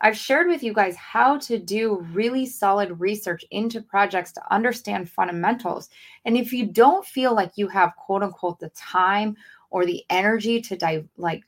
I've 0.00 0.16
shared 0.16 0.48
with 0.48 0.62
you 0.62 0.72
guys 0.72 0.96
how 0.96 1.36
to 1.40 1.58
do 1.58 2.06
really 2.12 2.46
solid 2.46 2.98
research 2.98 3.44
into 3.50 3.82
projects 3.82 4.32
to 4.32 4.52
understand 4.52 5.10
fundamentals. 5.10 5.90
And 6.24 6.38
if 6.38 6.54
you 6.54 6.66
don't 6.66 7.04
feel 7.04 7.34
like 7.34 7.52
you 7.56 7.68
have 7.68 7.94
quote 7.96 8.22
unquote 8.22 8.58
the 8.60 8.70
time 8.70 9.36
or 9.68 9.84
the 9.84 10.02
energy 10.08 10.60
to 10.62 10.76
dive, 10.76 11.06
like 11.18 11.42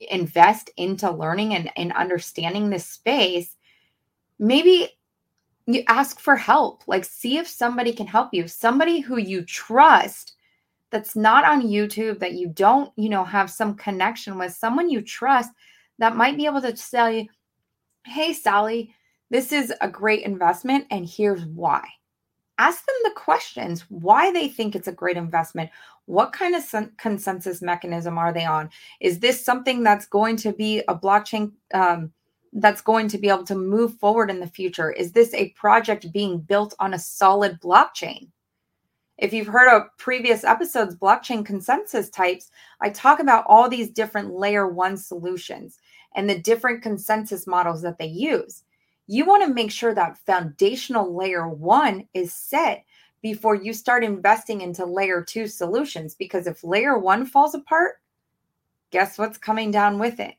invest 0.00 0.70
into 0.78 1.10
learning 1.10 1.54
and, 1.54 1.70
and 1.76 1.92
understanding 1.92 2.70
this 2.70 2.86
space, 2.86 3.56
maybe 4.38 4.88
you 5.68 5.84
ask 5.86 6.18
for 6.18 6.36
help. 6.36 6.82
Like 6.86 7.04
see 7.04 7.38
if 7.38 7.46
somebody 7.46 7.92
can 7.92 8.06
help 8.06 8.30
you. 8.32 8.48
Somebody 8.48 9.00
who 9.00 9.18
you 9.18 9.42
trust 9.42 10.34
that's 10.90 11.14
not 11.14 11.44
on 11.44 11.68
youtube 11.68 12.18
that 12.18 12.32
you 12.32 12.48
don't 12.48 12.90
you 12.96 13.10
know 13.10 13.22
have 13.22 13.50
some 13.50 13.74
connection 13.74 14.38
with 14.38 14.54
someone 14.54 14.88
you 14.88 15.02
trust 15.02 15.50
that 15.98 16.16
might 16.16 16.34
be 16.34 16.46
able 16.46 16.62
to 16.62 16.72
tell 16.72 17.12
you 17.12 17.26
hey 18.06 18.32
sally 18.32 18.94
this 19.30 19.52
is 19.52 19.72
a 19.80 19.88
great 19.88 20.22
investment 20.22 20.86
and 20.90 21.06
here's 21.06 21.44
why. 21.44 21.86
Ask 22.56 22.84
them 22.86 22.96
the 23.04 23.12
questions 23.14 23.84
why 23.88 24.32
they 24.32 24.48
think 24.48 24.74
it's 24.74 24.88
a 24.88 24.92
great 24.92 25.16
investment. 25.16 25.70
What 26.06 26.32
kind 26.32 26.54
of 26.54 26.96
consensus 26.96 27.62
mechanism 27.62 28.18
are 28.18 28.32
they 28.32 28.46
on? 28.46 28.70
Is 29.00 29.20
this 29.20 29.44
something 29.44 29.82
that's 29.82 30.06
going 30.06 30.36
to 30.38 30.52
be 30.52 30.82
a 30.88 30.94
blockchain 30.94 31.52
um, 31.74 32.12
that's 32.52 32.80
going 32.80 33.08
to 33.08 33.18
be 33.18 33.28
able 33.28 33.44
to 33.44 33.54
move 33.54 33.98
forward 33.98 34.30
in 34.30 34.40
the 34.40 34.46
future? 34.46 34.90
Is 34.92 35.12
this 35.12 35.32
a 35.34 35.50
project 35.50 36.12
being 36.12 36.38
built 36.38 36.74
on 36.78 36.94
a 36.94 36.98
solid 36.98 37.60
blockchain? 37.60 38.28
If 39.18 39.32
you've 39.32 39.48
heard 39.48 39.68
of 39.68 39.88
previous 39.96 40.44
episodes, 40.44 40.94
blockchain 40.94 41.44
consensus 41.44 42.08
types, 42.08 42.50
I 42.80 42.90
talk 42.90 43.18
about 43.18 43.44
all 43.48 43.68
these 43.68 43.90
different 43.90 44.32
layer 44.32 44.68
one 44.68 44.96
solutions 44.96 45.78
and 46.14 46.30
the 46.30 46.38
different 46.38 46.82
consensus 46.82 47.46
models 47.46 47.82
that 47.82 47.98
they 47.98 48.06
use. 48.06 48.62
you 49.08 49.24
want 49.24 49.42
to 49.42 49.52
make 49.52 49.70
sure 49.72 49.94
that 49.94 50.18
foundational 50.18 51.16
layer 51.16 51.48
one 51.48 52.06
is 52.12 52.32
set 52.32 52.84
before 53.22 53.54
you 53.54 53.72
start 53.72 54.04
investing 54.04 54.60
into 54.60 54.84
layer 54.84 55.22
two 55.22 55.46
solutions. 55.46 56.14
Because 56.14 56.46
if 56.46 56.62
layer 56.62 56.98
one 56.98 57.26
falls 57.26 57.54
apart, 57.54 58.00
guess 58.90 59.18
what's 59.18 59.38
coming 59.38 59.70
down 59.70 59.98
with 59.98 60.20
it? 60.20 60.34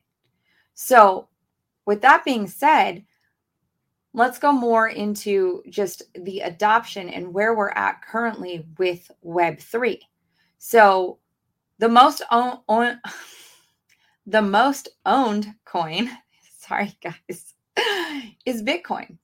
So, 0.74 1.28
with 1.86 2.02
that 2.02 2.24
being 2.24 2.46
said, 2.46 3.04
let's 4.12 4.38
go 4.38 4.52
more 4.52 4.88
into 4.88 5.62
just 5.68 6.02
the 6.14 6.40
adoption 6.40 7.08
and 7.08 7.32
where 7.32 7.54
we're 7.54 7.70
at 7.70 8.02
currently 8.02 8.66
with 8.78 9.10
Web3. 9.24 9.98
So, 10.58 11.18
the 11.78 11.88
most 11.88 12.22
own, 12.30 12.58
own 12.68 13.00
the 14.26 14.42
most 14.42 14.88
owned 15.06 15.54
coin, 15.64 16.10
sorry 16.58 16.94
guys, 17.02 17.54
is 18.46 18.62
Bitcoin. 18.62 19.16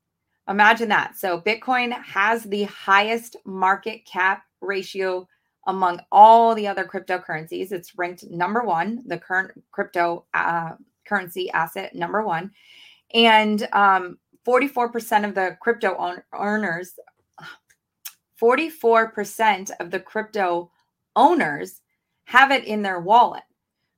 Imagine 0.48 0.88
that. 0.88 1.16
So 1.16 1.40
Bitcoin 1.40 1.92
has 2.02 2.44
the 2.44 2.64
highest 2.64 3.36
market 3.44 4.04
cap 4.06 4.44
ratio 4.60 5.28
among 5.66 6.00
all 6.12 6.54
the 6.54 6.68
other 6.68 6.84
cryptocurrencies. 6.84 7.72
It's 7.72 7.98
ranked 7.98 8.24
number 8.30 8.62
one, 8.62 9.02
the 9.06 9.18
current 9.18 9.50
crypto 9.72 10.24
uh, 10.34 10.72
currency 11.06 11.50
asset 11.50 11.94
number 11.94 12.22
one. 12.22 12.50
And 13.14 13.68
um, 13.72 14.18
44% 14.46 15.24
of 15.26 15.34
the 15.34 15.56
crypto 15.60 15.96
own- 15.96 16.22
earners, 16.32 16.92
44% 18.40 19.70
of 19.80 19.90
the 19.90 20.00
crypto 20.00 20.70
owners 21.14 21.80
have 22.24 22.50
it 22.50 22.64
in 22.64 22.82
their 22.82 23.00
wallet. 23.00 23.42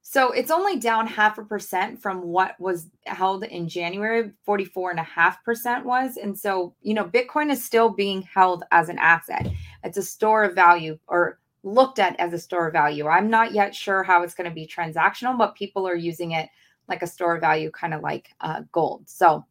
So 0.02 0.32
it's 0.32 0.50
only 0.50 0.78
down 0.78 1.06
half 1.06 1.36
a 1.36 1.44
percent 1.44 2.00
from 2.00 2.22
what 2.22 2.58
was 2.58 2.88
held 3.04 3.44
in 3.44 3.68
January, 3.68 4.32
44.5% 4.46 5.84
was. 5.84 6.16
And 6.16 6.38
so, 6.38 6.74
you 6.80 6.94
know, 6.94 7.04
Bitcoin 7.04 7.50
is 7.50 7.62
still 7.62 7.90
being 7.90 8.22
held 8.22 8.64
as 8.70 8.88
an 8.88 8.98
asset. 8.98 9.48
It's 9.84 9.98
a 9.98 10.02
store 10.02 10.44
of 10.44 10.54
value 10.54 10.98
or 11.08 11.40
looked 11.62 11.98
at 11.98 12.18
as 12.18 12.32
a 12.32 12.38
store 12.38 12.68
of 12.68 12.72
value. 12.72 13.06
I'm 13.06 13.28
not 13.28 13.52
yet 13.52 13.74
sure 13.74 14.02
how 14.02 14.22
it's 14.22 14.32
going 14.32 14.48
to 14.48 14.54
be 14.54 14.66
transactional, 14.66 15.36
but 15.36 15.54
people 15.54 15.86
are 15.86 15.94
using 15.94 16.30
it 16.30 16.48
like 16.88 17.02
a 17.02 17.06
store 17.06 17.38
value, 17.38 17.70
kind 17.70 17.94
of 17.94 18.02
like 18.02 18.34
uh, 18.40 18.62
gold. 18.72 19.08
So 19.08 19.44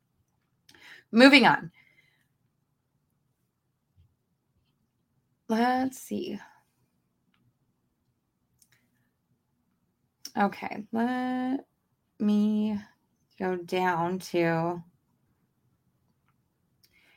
moving 1.11 1.45
on. 1.45 1.71
Let's 5.49 5.97
see. 5.97 6.39
Okay, 10.37 10.83
let 10.91 11.65
me 12.19 12.77
go 13.39 13.55
down 13.55 14.19
to. 14.19 14.83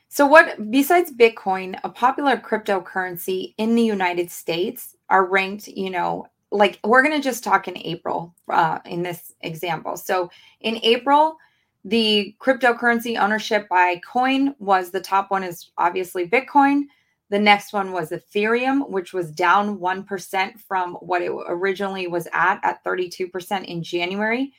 So, 0.07 0.25
what 0.25 0.71
besides 0.71 1.11
Bitcoin, 1.11 1.79
a 1.83 1.89
popular 1.89 2.35
cryptocurrency 2.37 3.53
in 3.57 3.75
the 3.75 3.83
United 3.83 4.31
States 4.31 4.95
are 5.09 5.25
ranked, 5.25 5.67
you 5.67 5.89
know, 5.89 6.25
like 6.51 6.79
we're 6.83 7.03
going 7.03 7.15
to 7.15 7.23
just 7.23 7.43
talk 7.43 7.67
in 7.67 7.77
April 7.77 8.35
uh, 8.49 8.79
in 8.85 9.03
this 9.03 9.33
example. 9.41 9.97
So, 9.97 10.29
in 10.59 10.79
April, 10.83 11.37
the 11.85 12.35
cryptocurrency 12.39 13.19
ownership 13.19 13.67
by 13.69 14.01
coin 14.05 14.55
was 14.59 14.91
the 14.91 15.01
top 15.01 15.31
one 15.31 15.43
is 15.43 15.71
obviously 15.77 16.27
Bitcoin. 16.27 16.83
The 17.29 17.39
next 17.39 17.71
one 17.71 17.93
was 17.93 18.11
Ethereum, 18.11 18.89
which 18.89 19.13
was 19.13 19.31
down 19.31 19.79
1% 19.79 20.59
from 20.59 20.95
what 20.95 21.21
it 21.21 21.31
originally 21.47 22.07
was 22.07 22.27
at, 22.33 22.59
at 22.61 22.83
32% 22.83 23.63
in 23.65 23.81
January. 23.81 24.51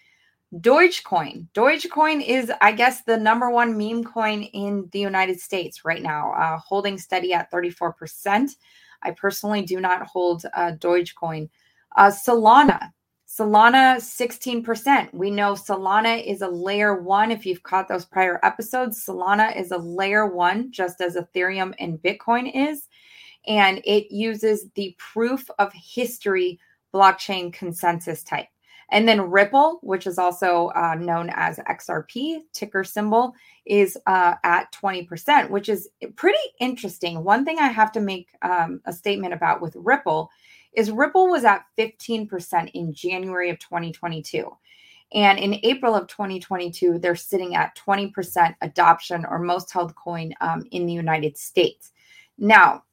Dogecoin. 0.56 1.48
Dogecoin 1.54 2.26
is, 2.26 2.50
I 2.60 2.72
guess, 2.72 3.02
the 3.02 3.16
number 3.16 3.50
one 3.50 3.76
meme 3.76 4.04
coin 4.04 4.42
in 4.42 4.88
the 4.92 4.98
United 4.98 5.38
States 5.38 5.84
right 5.84 6.02
now, 6.02 6.32
uh, 6.32 6.58
holding 6.58 6.98
steady 6.98 7.32
at 7.32 7.50
34%. 7.50 8.56
I 9.02 9.10
personally 9.12 9.62
do 9.62 9.80
not 9.80 10.06
hold 10.06 10.44
uh, 10.54 10.72
Dogecoin. 10.78 11.48
Uh, 11.96 12.10
Solana. 12.10 12.90
Solana 13.26 13.96
16%. 13.96 15.14
We 15.14 15.30
know 15.30 15.54
Solana 15.54 16.24
is 16.24 16.42
a 16.42 16.48
layer 16.48 17.00
one. 17.00 17.30
If 17.30 17.46
you've 17.46 17.62
caught 17.62 17.88
those 17.88 18.04
prior 18.04 18.38
episodes, 18.42 19.04
Solana 19.04 19.58
is 19.58 19.70
a 19.70 19.78
layer 19.78 20.26
one, 20.26 20.70
just 20.70 21.00
as 21.00 21.16
Ethereum 21.16 21.72
and 21.78 21.98
Bitcoin 21.98 22.50
is. 22.54 22.88
And 23.46 23.80
it 23.84 24.12
uses 24.12 24.70
the 24.74 24.94
proof 24.98 25.48
of 25.58 25.72
history 25.72 26.60
blockchain 26.94 27.52
consensus 27.52 28.22
type. 28.22 28.48
And 28.90 29.08
then 29.08 29.30
Ripple, 29.30 29.78
which 29.82 30.06
is 30.06 30.18
also 30.18 30.70
uh, 30.76 30.94
known 30.94 31.30
as 31.34 31.58
XRP, 31.58 32.40
ticker 32.52 32.84
symbol, 32.84 33.34
is 33.64 33.96
uh, 34.06 34.34
at 34.44 34.70
20%, 34.72 35.48
which 35.48 35.70
is 35.70 35.88
pretty 36.16 36.38
interesting. 36.60 37.24
One 37.24 37.46
thing 37.46 37.58
I 37.58 37.68
have 37.68 37.90
to 37.92 38.00
make 38.00 38.28
um, 38.42 38.82
a 38.84 38.92
statement 38.92 39.32
about 39.32 39.62
with 39.62 39.74
Ripple 39.76 40.30
is 40.72 40.90
Ripple 40.90 41.28
was 41.28 41.44
at 41.44 41.64
15% 41.78 42.70
in 42.74 42.92
January 42.92 43.50
of 43.50 43.58
2022. 43.58 44.50
And 45.14 45.38
in 45.38 45.60
April 45.62 45.94
of 45.94 46.06
2022, 46.06 46.98
they're 46.98 47.14
sitting 47.14 47.54
at 47.54 47.76
20% 47.76 48.54
adoption 48.62 49.26
or 49.26 49.38
most 49.38 49.70
held 49.70 49.94
coin 49.94 50.32
um, 50.40 50.64
in 50.70 50.86
the 50.86 50.92
United 50.92 51.36
States. 51.36 51.92
Now, 52.38 52.84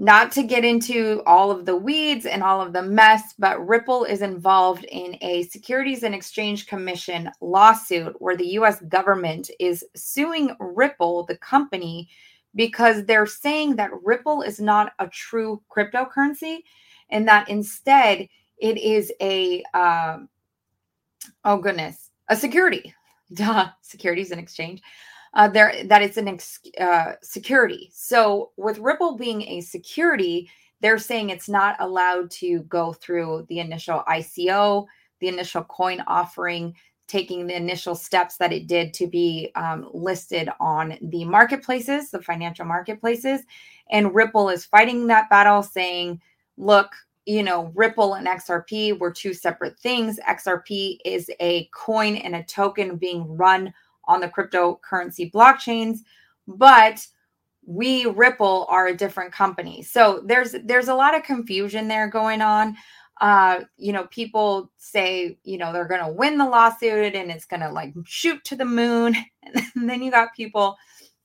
not 0.00 0.32
to 0.32 0.42
get 0.42 0.64
into 0.64 1.22
all 1.26 1.50
of 1.50 1.66
the 1.66 1.76
weeds 1.76 2.24
and 2.24 2.42
all 2.42 2.62
of 2.62 2.72
the 2.72 2.82
mess, 2.82 3.34
but 3.38 3.64
Ripple 3.68 4.04
is 4.04 4.22
involved 4.22 4.84
in 4.84 5.18
a 5.20 5.42
Securities 5.44 6.02
and 6.02 6.14
Exchange 6.14 6.66
Commission 6.66 7.30
lawsuit 7.42 8.16
where 8.18 8.36
the 8.36 8.52
US 8.58 8.80
government 8.88 9.50
is 9.60 9.84
suing 9.94 10.56
Ripple, 10.58 11.26
the 11.26 11.36
company, 11.36 12.08
because 12.54 13.04
they're 13.04 13.26
saying 13.26 13.76
that 13.76 13.90
Ripple 14.02 14.42
is 14.42 14.60
not 14.60 14.92
a 14.98 15.08
true 15.08 15.62
cryptocurrency 15.74 16.58
and 17.10 17.26
that 17.28 17.48
instead 17.48 18.28
it 18.58 18.78
is 18.78 19.12
a 19.20 19.62
um, 19.74 20.28
oh 21.44 21.58
goodness 21.58 22.10
a 22.28 22.36
security 22.36 22.94
duh 23.34 23.68
securities 23.82 24.30
and 24.30 24.40
exchange 24.40 24.82
uh, 25.34 25.48
there 25.48 25.84
that 25.84 26.02
it's 26.02 26.16
an 26.16 26.26
ex- 26.26 26.58
uh, 26.80 27.12
security. 27.22 27.90
So 27.92 28.50
with 28.56 28.78
ripple 28.78 29.16
being 29.16 29.42
a 29.42 29.60
security 29.60 30.50
they're 30.80 30.98
saying 30.98 31.28
it's 31.28 31.48
not 31.48 31.76
allowed 31.78 32.30
to 32.30 32.60
go 32.60 32.92
through 32.92 33.46
the 33.48 33.60
initial 33.60 34.02
ico 34.08 34.86
the 35.20 35.28
initial 35.28 35.62
coin 35.64 36.02
offering 36.06 36.74
taking 37.10 37.46
the 37.46 37.56
initial 37.56 37.94
steps 37.94 38.36
that 38.36 38.52
it 38.52 38.66
did 38.66 38.94
to 38.94 39.06
be 39.06 39.50
um, 39.56 39.88
listed 39.92 40.48
on 40.60 40.96
the 41.02 41.24
marketplaces 41.24 42.10
the 42.10 42.22
financial 42.22 42.64
marketplaces 42.64 43.42
and 43.90 44.14
ripple 44.14 44.48
is 44.48 44.64
fighting 44.64 45.06
that 45.06 45.28
battle 45.28 45.62
saying 45.62 46.20
look, 46.60 46.94
you 47.26 47.42
know, 47.42 47.72
Ripple 47.74 48.14
and 48.14 48.26
XRP 48.26 48.98
were 48.98 49.10
two 49.10 49.34
separate 49.34 49.78
things. 49.78 50.18
XRP 50.28 50.98
is 51.04 51.30
a 51.40 51.68
coin 51.74 52.16
and 52.16 52.36
a 52.36 52.44
token 52.44 52.96
being 52.96 53.36
run 53.36 53.72
on 54.04 54.20
the 54.20 54.28
cryptocurrency 54.28 55.30
blockchains, 55.30 55.98
but 56.46 57.06
we 57.66 58.06
Ripple 58.06 58.66
are 58.68 58.88
a 58.88 58.96
different 58.96 59.32
company. 59.32 59.82
So 59.82 60.22
there's 60.24 60.54
there's 60.64 60.88
a 60.88 60.94
lot 60.94 61.16
of 61.16 61.22
confusion 61.22 61.88
there 61.88 62.08
going 62.08 62.40
on. 62.42 62.76
Uh, 63.20 63.60
you 63.76 63.92
know, 63.92 64.06
people 64.06 64.70
say, 64.78 65.38
you 65.44 65.58
know, 65.58 65.72
they're 65.72 65.88
going 65.88 66.04
to 66.04 66.12
win 66.12 66.38
the 66.38 66.48
lawsuit 66.48 67.14
and 67.14 67.30
it's 67.30 67.44
going 67.44 67.60
to 67.60 67.70
like 67.70 67.92
shoot 68.04 68.42
to 68.44 68.56
the 68.56 68.64
moon. 68.64 69.16
And 69.74 69.88
then 69.88 70.02
you 70.02 70.10
got 70.10 70.34
people 70.36 70.76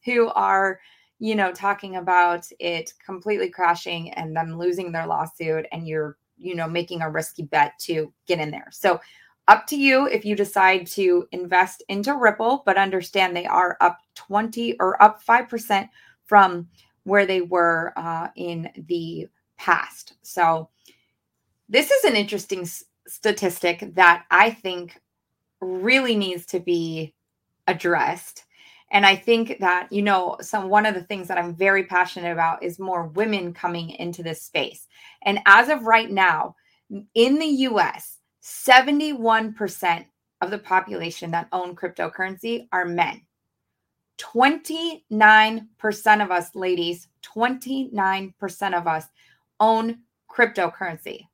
who 0.04 0.30
are 0.30 0.80
you 1.20 1.36
know, 1.36 1.52
talking 1.52 1.96
about 1.96 2.48
it 2.60 2.94
completely 3.04 3.50
crashing 3.50 4.12
and 4.12 4.36
them 4.36 4.58
losing 4.58 4.92
their 4.92 5.08
lawsuit 5.08 5.66
and 5.72 5.88
you're, 5.88 6.18
you 6.38 6.56
know, 6.56 6.68
making 6.68 7.02
a 7.02 7.10
risky 7.10 7.44
bet 7.44 7.74
to 7.80 8.12
get 8.28 8.40
in 8.40 8.52
there. 8.52 8.68
So, 8.72 9.00
up 9.48 9.68
to 9.68 9.78
you 9.78 10.08
if 10.08 10.26
you 10.26 10.36
decide 10.36 10.88
to 10.88 11.28
invest 11.32 11.84
into 11.88 12.16
Ripple, 12.16 12.64
but 12.66 12.78
understand 12.78 13.36
they 13.36 13.46
are 13.46 13.78
up 13.80 14.00
20 14.16 14.76
or 14.80 15.02
up 15.02 15.24
5% 15.24 15.88
from 16.26 16.68
where 17.04 17.28
they 17.28 17.42
were 17.42 17.94
uh, 17.96 18.30
in 18.36 18.70
the 18.88 19.28
past. 19.58 20.16
So, 20.24 20.70
this 21.70 21.92
is 21.92 22.04
an 22.04 22.16
interesting 22.16 22.62
s- 22.62 22.84
statistic 23.08 23.94
that 23.96 24.26
I 24.32 24.52
think 24.52 25.00
really 25.62 26.16
needs 26.16 26.46
to 26.48 26.60
be 26.60 27.14
addressed. 27.68 28.44
And 28.92 29.04
i 29.06 29.16
think 29.16 29.58
that 29.60 29.92
you 29.92 30.02
know 30.04 30.38
some 30.42 30.70
one 30.70 30.86
of 30.86 30.94
the 30.94 31.04
things 31.04 31.28
that 31.28 31.40
i'm 31.40 31.56
very 31.56 31.86
passionate 31.86 32.32
about 32.32 32.62
is 32.64 32.78
more 32.80 33.08
women 33.08 33.54
coming 33.54 33.90
into 33.90 34.24
this 34.24 34.44
space. 34.44 34.88
And 35.24 35.40
as 35.46 35.70
of 35.70 35.88
right 35.88 36.10
now 36.10 36.56
in 37.16 37.40
the 37.40 37.48
us 37.48 38.20
71% 38.44 40.06
of 40.42 40.52
the 40.52 40.60
population 40.60 41.32
that 41.32 41.48
own 41.52 41.76
cryptocurrency 41.76 42.68
are 42.72 42.86
men. 42.86 43.22
29% 44.20 46.24
of 46.24 46.32
us 46.32 46.56
ladies 46.56 47.08
29% 47.24 48.78
of 48.78 48.88
us 48.88 49.06
own 49.60 49.98
cryptocurrency 50.32 51.28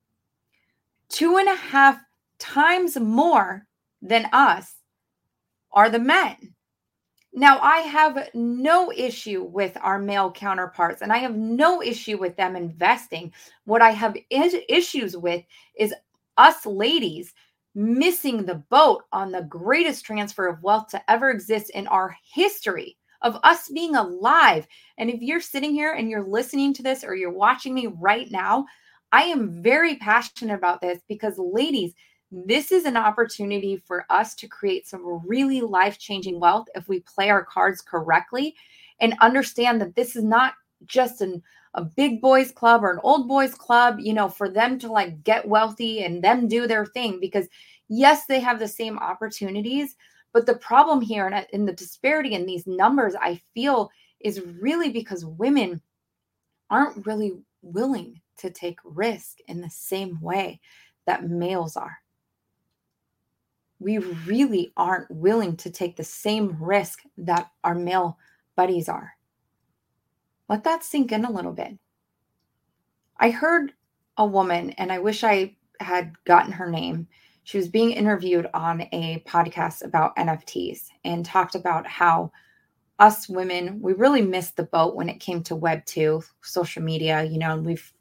two 1.12 1.38
and 1.38 1.50
a 1.50 1.56
half 1.56 2.00
times 2.40 2.98
more 3.00 3.68
than 4.02 4.28
us 4.34 4.76
are 5.72 5.90
the 5.90 6.00
men 6.00 6.36
Now, 7.34 7.60
I 7.60 7.78
have 7.80 8.30
no 8.34 8.92
issue 8.92 9.44
with 9.44 9.78
our 9.82 10.00
male 10.00 10.32
counterparts 10.32 11.02
and 11.02 11.14
I 11.14 11.18
have 11.20 11.36
no 11.36 11.82
issue 11.82 12.18
with 12.18 12.36
them 12.36 12.56
investing. 12.56 13.34
What 13.66 13.82
I 13.82 13.92
have 13.92 14.18
is- 14.30 14.58
issues 14.70 15.16
with 15.18 15.44
is 15.78 15.94
us 16.38 16.66
ladies 16.66 17.34
missing 17.76 18.46
the 18.46 18.56
boat 18.70 19.04
on 19.14 19.32
the 19.32 19.44
greatest 19.44 20.06
transfer 20.06 20.48
of 20.48 20.62
wealth 20.64 20.88
to 20.90 21.12
ever 21.12 21.30
exist 21.30 21.70
in 21.72 21.88
our 21.88 22.16
history 22.34 22.98
of 23.22 23.38
us 23.44 23.70
being 23.70 23.96
alive. 23.96 24.68
And 24.98 25.10
if 25.10 25.22
you're 25.22 25.42
sitting 25.42 25.72
here 25.72 25.94
and 25.94 26.10
you're 26.10 26.24
listening 26.28 26.74
to 26.76 26.84
this 26.84 27.04
or 27.04 27.16
you're 27.16 27.32
watching 27.32 27.74
me 27.74 27.88
right 27.88 28.30
now, 28.32 28.66
I 29.12 29.24
am 29.24 29.62
very 29.62 29.96
passionate 29.96 30.54
about 30.54 30.82
this 30.82 31.00
because, 31.08 31.38
ladies, 31.38 31.94
this 32.32 32.72
is 32.72 32.86
an 32.86 32.96
opportunity 32.96 33.76
for 33.76 34.06
us 34.10 34.36
to 34.36 34.48
create 34.48 34.88
some 34.88 35.22
really 35.26 35.60
life 35.62 36.00
changing 36.00 36.40
wealth 36.40 36.68
if 36.76 36.88
we 36.88 37.02
play 37.02 37.30
our 37.30 37.44
cards 37.44 37.82
correctly 37.82 38.56
and 39.02 39.16
understand 39.20 39.82
that 39.82 39.96
this 39.96 40.16
is 40.16 40.24
not 40.24 40.54
just 40.86 41.22
an 41.22 41.44
a 41.74 41.84
big 41.84 42.22
boys 42.22 42.52
club 42.52 42.84
or 42.84 42.92
an 42.92 43.00
old 43.02 43.28
boys 43.30 43.56
club, 43.56 43.98
you 44.00 44.14
know, 44.14 44.28
for 44.28 44.50
them 44.50 44.78
to 44.80 44.92
like 44.92 45.24
get 45.24 45.48
wealthy 45.48 46.04
and 46.04 46.22
them 46.22 46.48
do 46.48 46.68
their 46.68 46.86
thing 46.86 47.20
because 47.20 47.48
yes, 47.88 48.26
they 48.26 48.40
have 48.42 48.60
the 48.60 48.68
same 48.68 48.98
opportunities, 49.00 49.96
but 50.34 50.46
the 50.46 50.56
problem 50.56 51.02
here 51.02 51.26
and 51.26 51.36
uh, 51.36 51.44
in 51.54 51.66
the 51.66 51.72
disparity 51.74 52.34
in 52.34 52.46
these 52.46 52.68
numbers 52.68 53.16
I 53.20 53.42
feel 53.54 53.90
is 54.20 54.42
really 54.60 54.90
because 54.90 55.26
women 55.26 55.82
aren't 56.70 57.06
really 57.06 57.40
willing 57.62 58.21
to 58.38 58.50
take 58.50 58.80
risk 58.84 59.38
in 59.48 59.62
the 59.62 59.70
same 59.70 60.20
way 60.22 60.60
that 61.06 61.30
males 61.30 61.76
are 61.76 61.98
we 63.82 63.98
really 63.98 64.72
aren't 64.78 65.10
willing 65.10 65.58
to 65.58 65.72
take 65.72 65.96
the 65.96 66.04
same 66.04 66.56
risk 66.62 67.02
that 67.18 67.50
our 67.64 67.74
male 67.74 68.18
buddies 68.56 68.88
are. 68.88 69.14
Let 70.48 70.64
that 70.66 70.84
sink 70.84 71.12
in 71.12 71.26
a 71.26 71.32
little 71.32 71.52
bit. 71.52 71.78
I 73.18 73.32
heard 73.32 73.74
a 74.18 74.26
woman, 74.26 74.70
and 74.72 74.92
I 74.92 75.00
wish 75.00 75.24
I 75.24 75.56
had 75.80 76.14
gotten 76.26 76.52
her 76.52 76.70
name. 76.70 77.08
She 77.44 77.58
was 77.58 77.68
being 77.68 77.92
interviewed 77.92 78.48
on 78.54 78.82
a 78.92 79.24
podcast 79.28 79.84
about 79.84 80.16
NFTs 80.16 80.90
and 81.04 81.26
talked 81.26 81.56
about 81.56 81.88
how 81.88 82.32
us 83.00 83.28
women, 83.28 83.82
we 83.82 83.94
really 83.94 84.22
missed 84.22 84.58
the 84.58 84.64
boat 84.64 84.96
when 84.96 85.10
it 85.10 85.20
came 85.20 85.42
to 85.42 85.56
Web 85.56 85.84
2, 85.86 86.22
social 86.44 86.84
media, 86.84 87.24
you 87.24 87.40
know, 87.40 87.54
and 87.54 87.66
we've 87.66 87.92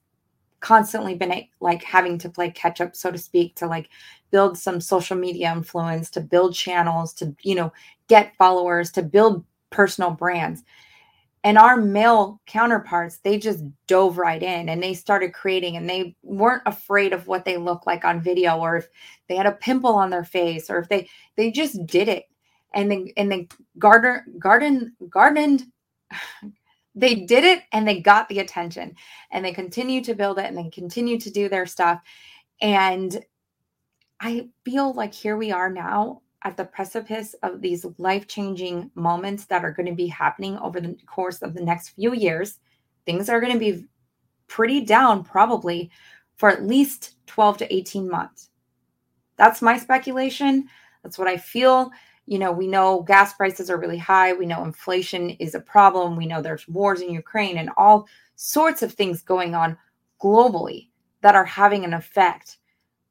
constantly 0.60 1.14
been 1.14 1.44
like 1.60 1.82
having 1.82 2.18
to 2.18 2.28
play 2.28 2.50
catch 2.50 2.80
up 2.80 2.94
so 2.94 3.10
to 3.10 3.18
speak 3.18 3.54
to 3.56 3.66
like 3.66 3.88
build 4.30 4.56
some 4.56 4.80
social 4.80 5.16
media 5.16 5.50
influence 5.50 6.10
to 6.10 6.20
build 6.20 6.54
channels 6.54 7.12
to 7.14 7.34
you 7.42 7.54
know 7.54 7.72
get 8.08 8.36
followers 8.36 8.90
to 8.92 9.02
build 9.02 9.44
personal 9.70 10.10
brands. 10.10 10.62
And 11.42 11.56
our 11.56 11.78
male 11.78 12.38
counterparts 12.46 13.18
they 13.18 13.38
just 13.38 13.64
dove 13.86 14.18
right 14.18 14.42
in 14.42 14.68
and 14.68 14.82
they 14.82 14.92
started 14.92 15.32
creating 15.32 15.76
and 15.76 15.88
they 15.88 16.14
weren't 16.22 16.62
afraid 16.66 17.14
of 17.14 17.26
what 17.26 17.46
they 17.46 17.56
look 17.56 17.86
like 17.86 18.04
on 18.04 18.20
video 18.20 18.58
or 18.58 18.76
if 18.76 18.88
they 19.28 19.36
had 19.36 19.46
a 19.46 19.52
pimple 19.52 19.94
on 19.94 20.10
their 20.10 20.24
face 20.24 20.68
or 20.68 20.78
if 20.78 20.88
they 20.90 21.08
they 21.36 21.50
just 21.50 21.86
did 21.86 22.08
it. 22.08 22.26
And 22.74 22.90
they 22.90 23.12
and 23.16 23.32
they 23.32 23.48
garden 23.78 24.22
garden 24.38 24.94
gardened 25.08 25.64
they 27.00 27.14
did 27.14 27.44
it 27.44 27.62
and 27.72 27.86
they 27.86 28.00
got 28.00 28.28
the 28.28 28.40
attention 28.40 28.94
and 29.30 29.44
they 29.44 29.52
continue 29.52 30.02
to 30.04 30.14
build 30.14 30.38
it 30.38 30.46
and 30.46 30.56
they 30.56 30.68
continue 30.70 31.18
to 31.18 31.30
do 31.30 31.48
their 31.48 31.66
stuff. 31.66 32.00
And 32.60 33.24
i 34.22 34.48
feel 34.66 34.92
like 34.92 35.14
here 35.14 35.38
we 35.38 35.50
are 35.50 35.70
now 35.70 36.20
at 36.44 36.56
the 36.56 36.64
precipice 36.64 37.34
of 37.42 37.60
these 37.60 37.86
life-changing 37.96 38.90
moments 38.94 39.46
that 39.46 39.64
are 39.64 39.72
going 39.72 39.86
to 39.86 39.94
be 39.94 40.06
happening 40.06 40.58
over 40.58 40.80
the 40.80 40.94
course 41.06 41.42
of 41.42 41.54
the 41.54 41.62
next 41.62 41.90
few 41.90 42.14
years. 42.14 42.58
Things 43.06 43.28
are 43.28 43.40
going 43.40 43.52
to 43.52 43.58
be 43.58 43.86
pretty 44.46 44.82
down 44.82 45.24
probably 45.24 45.90
for 46.36 46.48
at 46.50 46.66
least 46.66 47.16
12 47.26 47.58
to 47.58 47.74
18 47.74 48.10
months. 48.10 48.50
That's 49.36 49.62
my 49.62 49.78
speculation. 49.78 50.68
That's 51.02 51.18
what 51.18 51.28
i 51.28 51.36
feel 51.36 51.90
you 52.30 52.38
know, 52.38 52.52
we 52.52 52.68
know 52.68 53.02
gas 53.02 53.34
prices 53.34 53.70
are 53.70 53.80
really 53.80 53.98
high. 53.98 54.32
We 54.32 54.46
know 54.46 54.62
inflation 54.62 55.30
is 55.30 55.56
a 55.56 55.60
problem. 55.60 56.14
We 56.14 56.26
know 56.26 56.40
there's 56.40 56.68
wars 56.68 57.00
in 57.00 57.12
Ukraine 57.12 57.58
and 57.58 57.70
all 57.76 58.06
sorts 58.36 58.82
of 58.82 58.92
things 58.92 59.20
going 59.20 59.56
on 59.56 59.76
globally 60.22 60.90
that 61.22 61.34
are 61.34 61.44
having 61.44 61.84
an 61.84 61.92
effect. 61.92 62.58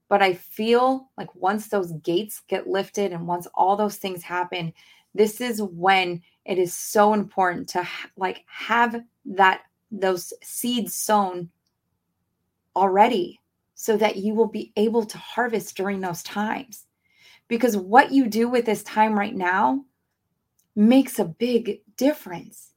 But 0.08 0.22
I 0.22 0.36
feel 0.36 1.10
like 1.18 1.36
once 1.36 1.68
those 1.68 1.92
gates 2.02 2.44
get 2.48 2.68
lifted 2.68 3.12
and 3.12 3.28
once 3.28 3.46
all 3.56 3.76
those 3.76 3.98
things 3.98 4.24
happen, 4.24 4.72
this 5.14 5.42
is 5.42 5.62
when 5.62 6.22
it 6.46 6.58
is 6.58 6.74
so 6.74 7.14
important 7.14 7.68
to 7.70 7.86
like 8.16 8.46
have 8.48 9.04
that 9.26 9.64
those 9.92 10.32
seeds 10.42 10.94
sown 10.94 11.50
already 12.74 13.38
so 13.76 13.98
that 13.98 14.16
you 14.16 14.34
will 14.34 14.48
be 14.48 14.72
able 14.78 15.06
to 15.06 15.18
harvest 15.18 15.76
during 15.76 16.00
those 16.00 16.24
times 16.24 16.86
because 17.50 17.76
what 17.76 18.14
you 18.14 18.28
do 18.28 18.48
with 18.48 18.66
this 18.66 18.84
time 18.84 19.20
right 19.20 19.36
now 19.36 19.84
makes 20.78 21.20
a 21.20 21.26
big 21.26 21.82
difference. 21.98 22.72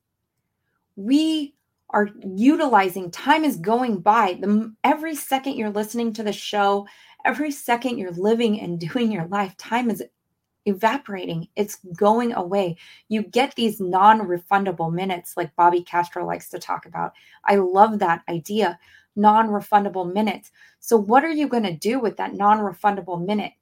We 0.97 1.55
are 1.91 2.09
utilizing 2.25 3.13
time 3.13 3.45
is 3.45 3.59
going 3.59 4.01
by. 4.01 4.39
The 4.41 4.75
every 4.83 5.15
second 5.15 5.55
you're 5.57 5.71
listening 5.71 6.13
to 6.15 6.25
the 6.25 6.33
show 6.33 6.87
every 7.25 7.51
second 7.51 7.99
you're 7.99 8.13
living 8.13 8.61
and 8.61 8.81
doing 8.93 9.13
your 9.13 9.27
life 9.27 9.57
time 9.57 9.91
is 9.91 10.03
evaporating. 10.65 11.49
It's 11.57 11.79
going 11.97 12.33
away. 12.35 12.77
You 13.09 13.23
get 13.23 13.55
these 13.55 13.81
non-refundable 13.81 14.93
minutes 14.93 15.37
like 15.37 15.55
bobby 15.57 15.83
castro 15.83 16.25
likes 16.25 16.49
to 16.51 16.59
talk 16.59 16.87
about. 16.87 17.13
I 17.45 17.57
love 17.57 17.99
that 17.99 18.23
idea 18.29 18.79
non-refundable 19.15 20.11
minutes. 20.11 20.53
So 20.81 20.97
what 20.97 21.23
are 21.25 21.31
you 21.31 21.47
going 21.47 21.65
to 21.65 21.77
do 21.77 22.01
with 22.01 22.17
that 22.17 22.35
non-refundable 22.35 23.25
minute 23.25 23.53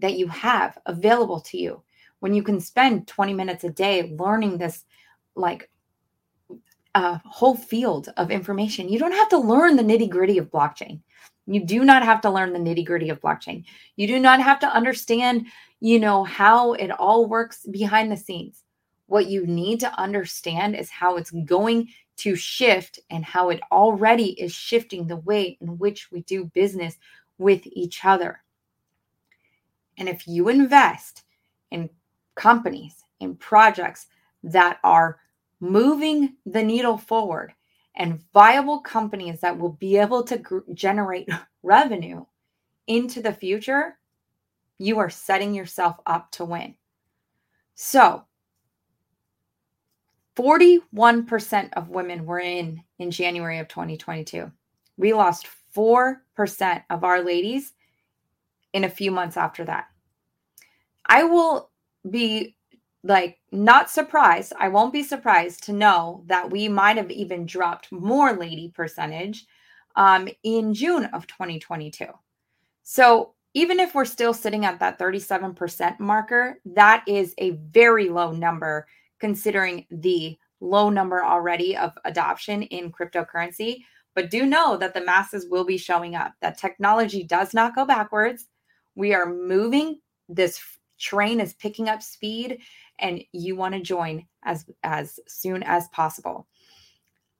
that 0.00 0.18
you 0.18 0.28
have 0.28 0.78
available 0.86 1.40
to 1.40 1.58
you. 1.58 1.82
When 2.20 2.34
you 2.34 2.42
can 2.42 2.60
spend 2.60 3.08
20 3.08 3.34
minutes 3.34 3.64
a 3.64 3.70
day 3.70 4.14
learning 4.18 4.58
this 4.58 4.84
like 5.34 5.70
a 6.94 7.20
whole 7.24 7.56
field 7.56 8.12
of 8.18 8.30
information 8.30 8.88
you 8.88 8.98
don't 8.98 9.12
have 9.12 9.30
to 9.30 9.38
learn 9.38 9.76
the 9.76 9.82
nitty 9.82 10.10
gritty 10.10 10.38
of 10.38 10.50
blockchain. 10.50 11.00
You 11.46 11.64
do 11.64 11.84
not 11.84 12.04
have 12.04 12.20
to 12.20 12.30
learn 12.30 12.52
the 12.52 12.58
nitty 12.58 12.84
gritty 12.84 13.08
of 13.08 13.20
blockchain. 13.20 13.64
You 13.96 14.06
do 14.06 14.20
not 14.20 14.40
have 14.40 14.60
to 14.60 14.66
understand 14.66 15.46
you 15.80 15.98
know 15.98 16.22
how 16.22 16.74
it 16.74 16.90
all 16.90 17.26
works 17.26 17.66
behind 17.66 18.12
the 18.12 18.16
scenes. 18.16 18.62
What 19.06 19.26
you 19.26 19.46
need 19.46 19.80
to 19.80 19.98
understand 19.98 20.76
is 20.76 20.90
how 20.90 21.16
it's 21.16 21.30
going 21.30 21.88
to 22.18 22.36
shift 22.36 23.00
and 23.10 23.24
how 23.24 23.48
it 23.48 23.60
already 23.72 24.40
is 24.40 24.52
shifting 24.52 25.06
the 25.06 25.16
way 25.16 25.58
in 25.60 25.78
which 25.78 26.10
we 26.12 26.22
do 26.22 26.44
business 26.44 26.96
with 27.38 27.62
each 27.66 28.04
other 28.04 28.42
and 29.98 30.08
if 30.08 30.26
you 30.26 30.48
invest 30.48 31.22
in 31.70 31.90
companies, 32.34 33.04
in 33.20 33.36
projects 33.36 34.06
that 34.42 34.78
are 34.82 35.18
moving 35.60 36.34
the 36.44 36.62
needle 36.62 36.98
forward 36.98 37.54
and 37.94 38.20
viable 38.32 38.80
companies 38.80 39.40
that 39.40 39.58
will 39.58 39.72
be 39.72 39.96
able 39.96 40.22
to 40.24 40.38
gr- 40.38 40.58
generate 40.74 41.28
revenue 41.62 42.24
into 42.86 43.22
the 43.22 43.32
future, 43.32 43.98
you 44.78 44.98
are 44.98 45.10
setting 45.10 45.54
yourself 45.54 45.96
up 46.06 46.30
to 46.32 46.44
win. 46.44 46.74
So, 47.74 48.24
41% 50.36 51.70
of 51.74 51.90
women 51.90 52.24
were 52.24 52.40
in 52.40 52.82
in 52.98 53.10
January 53.10 53.58
of 53.58 53.68
2022. 53.68 54.50
We 54.96 55.12
lost 55.12 55.46
4% 55.76 56.82
of 56.90 57.04
our 57.04 57.22
ladies 57.22 57.74
in 58.72 58.84
a 58.84 58.90
few 58.90 59.10
months 59.10 59.36
after 59.36 59.64
that. 59.64 59.86
I 61.06 61.24
will 61.24 61.70
be 62.08 62.56
like 63.04 63.38
not 63.50 63.90
surprised. 63.90 64.52
I 64.58 64.68
won't 64.68 64.92
be 64.92 65.02
surprised 65.02 65.64
to 65.64 65.72
know 65.72 66.24
that 66.26 66.50
we 66.50 66.68
might 66.68 66.96
have 66.96 67.10
even 67.10 67.46
dropped 67.46 67.90
more 67.90 68.32
lady 68.32 68.70
percentage 68.74 69.46
um, 69.96 70.28
in 70.42 70.72
June 70.72 71.06
of 71.06 71.26
2022. 71.26 72.06
So 72.82 73.34
even 73.54 73.80
if 73.80 73.94
we're 73.94 74.04
still 74.04 74.32
sitting 74.32 74.64
at 74.64 74.80
that 74.80 74.98
37% 74.98 76.00
marker, 76.00 76.58
that 76.64 77.04
is 77.06 77.34
a 77.38 77.50
very 77.50 78.08
low 78.08 78.32
number 78.32 78.86
considering 79.20 79.86
the 79.90 80.38
low 80.60 80.88
number 80.88 81.24
already 81.24 81.76
of 81.76 81.92
adoption 82.04 82.62
in 82.62 82.92
cryptocurrency. 82.92 83.78
But 84.14 84.30
do 84.30 84.46
know 84.46 84.76
that 84.76 84.94
the 84.94 85.04
masses 85.04 85.46
will 85.48 85.64
be 85.64 85.76
showing 85.76 86.14
up, 86.14 86.32
that 86.40 86.58
technology 86.58 87.24
does 87.24 87.52
not 87.52 87.74
go 87.74 87.84
backwards. 87.84 88.46
We 88.94 89.14
are 89.14 89.26
moving. 89.26 90.00
This 90.28 90.60
train 90.98 91.40
is 91.40 91.54
picking 91.54 91.88
up 91.88 92.02
speed 92.02 92.58
and 92.98 93.22
you 93.32 93.56
want 93.56 93.74
to 93.74 93.80
join 93.80 94.26
as 94.44 94.64
as 94.82 95.18
soon 95.26 95.62
as 95.64 95.88
possible. 95.88 96.46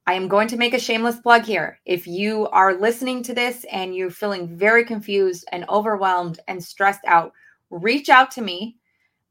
I 0.07 0.15
am 0.15 0.27
going 0.27 0.49
to 0.49 0.57
make 0.57 0.75
a 0.75 0.81
shameless 0.81 1.21
plug 1.21 1.45
here. 1.45 1.79
If 1.85 2.09
you 2.09 2.49
are 2.49 2.75
listening 2.75 3.23
to 3.23 3.35
this 3.35 3.65
and 3.71 3.95
you're 3.95 4.11
feeling 4.11 4.57
very 4.57 4.85
confused 4.85 5.45
and 5.53 5.65
overwhelmed 5.69 6.41
and 6.49 6.63
stressed 6.63 7.05
out, 7.07 7.33
reach 7.71 8.09
out 8.09 8.33
to 8.33 8.43
me. 8.43 8.79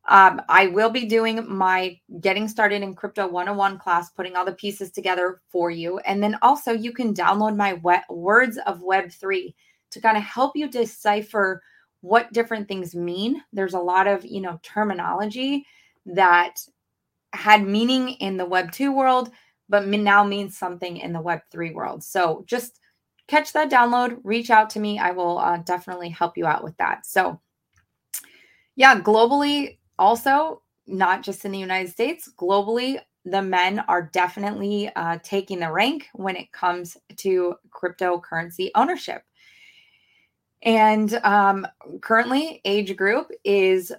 Um, 0.07 0.41
I 0.47 0.67
will 0.67 0.89
be 0.89 1.05
doing 1.05 1.45
my 1.47 1.99
getting 2.21 2.47
started 2.47 2.81
in 2.83 2.95
crypto 2.95 3.27
101 3.27 3.79
class, 3.79 4.11
putting 4.11 4.35
all 4.35 4.45
the 4.45 4.53
pieces 4.53 4.91
together 4.91 5.41
for 5.49 5.69
you. 5.69 5.99
And 5.99 6.23
then 6.23 6.37
also, 6.41 6.71
you 6.71 6.93
can 6.93 7.13
download 7.13 7.57
my 7.57 7.73
words 8.09 8.57
of 8.65 8.81
Web3 8.81 9.53
to 9.91 10.01
kind 10.01 10.17
of 10.17 10.23
help 10.23 10.55
you 10.55 10.69
decipher 10.69 11.61
what 12.01 12.33
different 12.33 12.67
things 12.67 12.95
mean. 12.95 13.41
There's 13.53 13.73
a 13.73 13.79
lot 13.79 14.07
of, 14.07 14.25
you 14.25 14.41
know, 14.41 14.59
terminology 14.63 15.65
that 16.07 16.59
had 17.33 17.65
meaning 17.65 18.09
in 18.09 18.37
the 18.37 18.45
Web 18.45 18.71
2 18.71 18.91
world, 18.91 19.31
but 19.69 19.87
now 19.87 20.23
means 20.23 20.57
something 20.57 20.97
in 20.97 21.13
the 21.13 21.21
Web 21.21 21.41
3 21.51 21.71
world. 21.71 22.03
So 22.03 22.43
just 22.45 22.79
catch 23.27 23.53
that 23.53 23.71
download, 23.71 24.19
reach 24.23 24.49
out 24.49 24.69
to 24.71 24.79
me. 24.79 24.99
I 24.99 25.11
will 25.11 25.37
uh, 25.37 25.57
definitely 25.57 26.09
help 26.09 26.37
you 26.37 26.45
out 26.45 26.63
with 26.63 26.75
that. 26.77 27.05
So, 27.05 27.39
yeah, 28.75 28.99
globally, 28.99 29.77
also, 29.97 30.63
not 30.87 31.23
just 31.23 31.45
in 31.45 31.51
the 31.51 31.59
United 31.59 31.91
States, 31.91 32.29
globally, 32.37 32.99
the 33.23 33.41
men 33.41 33.79
are 33.87 34.01
definitely 34.01 34.89
uh, 34.95 35.19
taking 35.23 35.59
the 35.59 35.71
rank 35.71 36.09
when 36.13 36.35
it 36.35 36.51
comes 36.51 36.97
to 37.17 37.55
cryptocurrency 37.69 38.71
ownership. 38.75 39.23
And 40.63 41.13
um, 41.23 41.65
currently, 42.01 42.61
age 42.65 42.95
group 42.95 43.31
is 43.43 43.91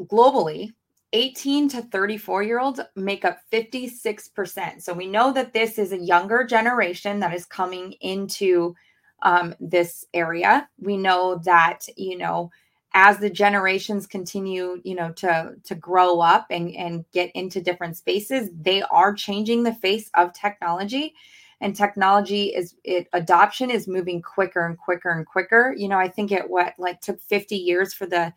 globally 0.00 0.72
18 1.12 1.68
to 1.68 1.82
34 1.82 2.42
year 2.42 2.60
olds 2.60 2.80
make 2.96 3.24
up 3.24 3.40
56%. 3.52 4.82
So 4.82 4.94
we 4.94 5.06
know 5.06 5.32
that 5.32 5.52
this 5.52 5.78
is 5.78 5.92
a 5.92 5.98
younger 5.98 6.44
generation 6.44 7.20
that 7.20 7.34
is 7.34 7.44
coming 7.44 7.92
into 8.00 8.74
um, 9.22 9.54
this 9.60 10.06
area. 10.14 10.68
We 10.80 10.96
know 10.96 11.40
that, 11.44 11.86
you 11.96 12.16
know, 12.16 12.50
as 12.94 13.18
the 13.18 13.30
generations 13.30 14.06
continue, 14.06 14.80
you 14.84 14.94
know, 14.94 15.12
to 15.12 15.54
to 15.64 15.74
grow 15.74 16.20
up 16.20 16.46
and 16.50 16.74
and 16.76 17.04
get 17.12 17.30
into 17.34 17.62
different 17.62 17.96
spaces, 17.96 18.50
they 18.54 18.82
are 18.82 19.14
changing 19.14 19.62
the 19.62 19.74
face 19.74 20.10
of 20.14 20.34
technology 20.34 21.14
and 21.62 21.76
technology 21.76 22.46
is 22.46 22.74
it 22.82 23.06
adoption 23.12 23.70
is 23.70 23.86
moving 23.86 24.20
quicker 24.20 24.66
and 24.66 24.76
quicker 24.76 25.10
and 25.10 25.24
quicker. 25.24 25.72
You 25.76 25.88
know, 25.88 25.96
I 25.96 26.08
think 26.08 26.32
it 26.32 26.50
what 26.50 26.74
like 26.76 27.00
took 27.00 27.22
50 27.22 27.56
years 27.56 27.94
for 27.94 28.04
the 28.04 28.34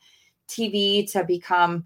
TV 0.47 1.11
to 1.11 1.23
become 1.23 1.85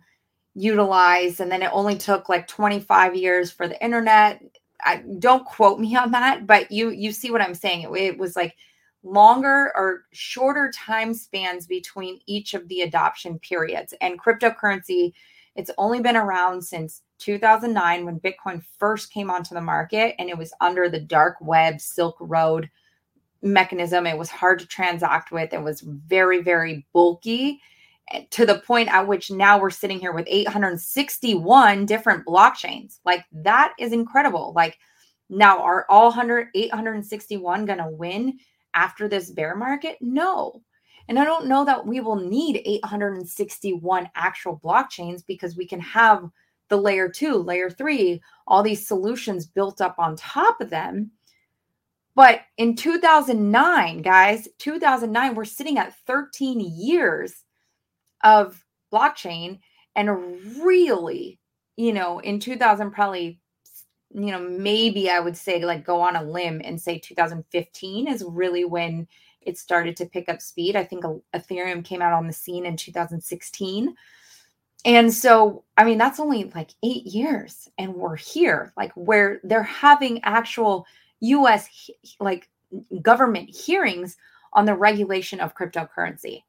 utilized 0.54 1.40
and 1.40 1.50
then 1.50 1.64
it 1.64 1.72
only 1.72 1.98
took 1.98 2.28
like 2.28 2.46
25 2.48 3.16
years 3.16 3.52
for 3.52 3.70
the 3.70 3.82
internet. 3.82 4.44
I 4.84 4.98
don't 5.20 5.46
quote 5.46 5.80
me 5.80 5.96
on 5.96 6.12
that, 6.12 6.46
but 6.46 6.72
you 6.72 6.90
you 6.90 7.14
see 7.14 7.32
what 7.32 7.42
I'm 7.42 7.56
saying. 7.56 7.84
It, 7.84 7.92
it 7.92 8.18
was 8.18 8.36
like 8.36 8.56
longer 9.04 9.72
or 9.76 10.04
shorter 10.12 10.70
time 10.76 11.14
spans 11.14 11.68
between 11.68 12.20
each 12.26 12.54
of 12.54 12.68
the 12.68 12.82
adoption 12.82 13.40
periods. 13.40 13.94
And 14.02 14.22
cryptocurrency, 14.22 15.14
it's 15.60 15.72
only 15.78 16.00
been 16.00 16.16
around 16.16 16.62
since 16.62 17.02
2009 17.18 18.06
when 18.06 18.22
Bitcoin 18.22 18.64
first 18.78 19.12
came 19.12 19.30
onto 19.30 19.54
the 19.54 19.60
market 19.60 20.16
and 20.18 20.30
it 20.30 20.38
was 20.38 20.54
under 20.62 20.88
the 20.88 21.02
dark 21.02 21.36
web 21.42 21.82
Silk 21.82 22.16
Road 22.22 22.70
mechanism. 23.42 24.08
It 24.08 24.18
was 24.18 24.30
hard 24.30 24.60
to 24.60 24.66
transact 24.66 25.34
with, 25.34 25.54
it 25.54 25.62
was 25.62 25.82
very, 25.82 26.42
very 26.42 26.88
bulky 26.94 27.60
eh, 28.12 28.24
to 28.32 28.46
the 28.46 28.60
point 28.60 28.88
at 28.88 29.06
which 29.06 29.32
now 29.32 29.60
we're 29.60 29.70
sitting 29.70 30.00
here 30.00 30.14
with 30.14 30.28
861 30.30 31.86
different 31.86 32.26
blockchains. 32.26 33.00
Like 33.04 33.26
that 33.34 33.74
is 33.78 33.92
incredible. 33.92 34.54
Like 34.56 34.80
now 35.30 35.62
are 35.62 35.86
all 35.90 36.06
100 36.06 36.48
861 36.56 37.66
going 37.66 37.80
to 37.80 37.90
win 37.90 38.40
after 38.74 39.10
this 39.10 39.30
bear 39.30 39.58
market? 39.58 39.98
No. 40.00 40.62
And 41.10 41.18
I 41.18 41.26
don't 41.26 41.48
know 41.48 41.66
that 41.66 41.88
we 41.88 42.02
will 42.02 42.16
need 42.16 42.62
861 42.66 44.10
actual 44.16 44.60
blockchains 44.64 45.26
because 45.26 45.58
we 45.58 45.66
can 45.66 45.80
have 45.80 46.30
the 46.70 46.78
layer 46.78 47.10
two, 47.10 47.38
layer 47.38 47.72
three, 47.72 48.22
all 48.46 48.62
these 48.62 48.88
solutions 48.88 49.48
built 49.48 49.82
up 49.82 49.96
on 49.98 50.16
top 50.16 50.62
of 50.62 50.70
them. 50.70 51.10
But 52.14 52.42
in 52.58 52.76
2009, 52.76 54.04
guys, 54.04 54.48
2009, 54.60 55.34
we're 55.34 55.46
sitting 55.46 55.80
at 55.80 55.98
13 56.06 56.60
years 56.60 57.44
of 58.24 58.64
blockchain. 58.94 59.60
And 59.96 60.62
really, 60.64 61.40
you 61.76 61.92
know, 61.92 62.20
in 62.20 62.40
2000, 62.40 62.92
probably, 62.92 63.40
you 64.14 64.32
know, 64.32 64.42
maybe 64.42 65.10
I 65.10 65.20
would 65.20 65.36
say 65.36 65.66
like 65.66 65.84
go 65.84 66.02
on 66.02 66.16
a 66.16 66.24
limb 66.24 66.62
and 66.64 66.80
say 66.80 67.00
2015 67.00 68.08
is 68.08 68.24
really 68.28 68.64
when 68.64 69.08
it 69.42 69.58
started 69.58 69.96
to 69.98 70.06
pick 70.06 70.30
up 70.30 70.42
speed. 70.42 70.76
I 70.76 70.84
think 70.84 71.04
Ethereum 71.34 71.84
came 71.84 72.02
out 72.02 72.14
on 72.14 72.28
the 72.28 72.34
scene 72.34 72.66
in 72.66 72.76
2016. 72.78 73.96
And 74.86 75.14
so, 75.14 75.64
I 75.78 75.84
mean, 75.84 75.98
that's 75.98 76.20
only 76.20 76.46
like 76.56 76.72
eight 76.84 77.06
years, 77.06 77.70
and 77.78 77.94
we're 77.94 78.16
here, 78.16 78.72
like 78.78 78.94
where 78.96 79.42
they're 79.44 79.62
having 79.64 80.24
actual 80.24 80.86
US 81.20 81.90
like 82.20 82.50
government 83.02 83.50
hearings 83.50 84.16
on 84.54 84.66
the 84.66 84.76
regulation 84.76 85.42
of 85.42 85.56
cryptocurrency. 85.56 86.44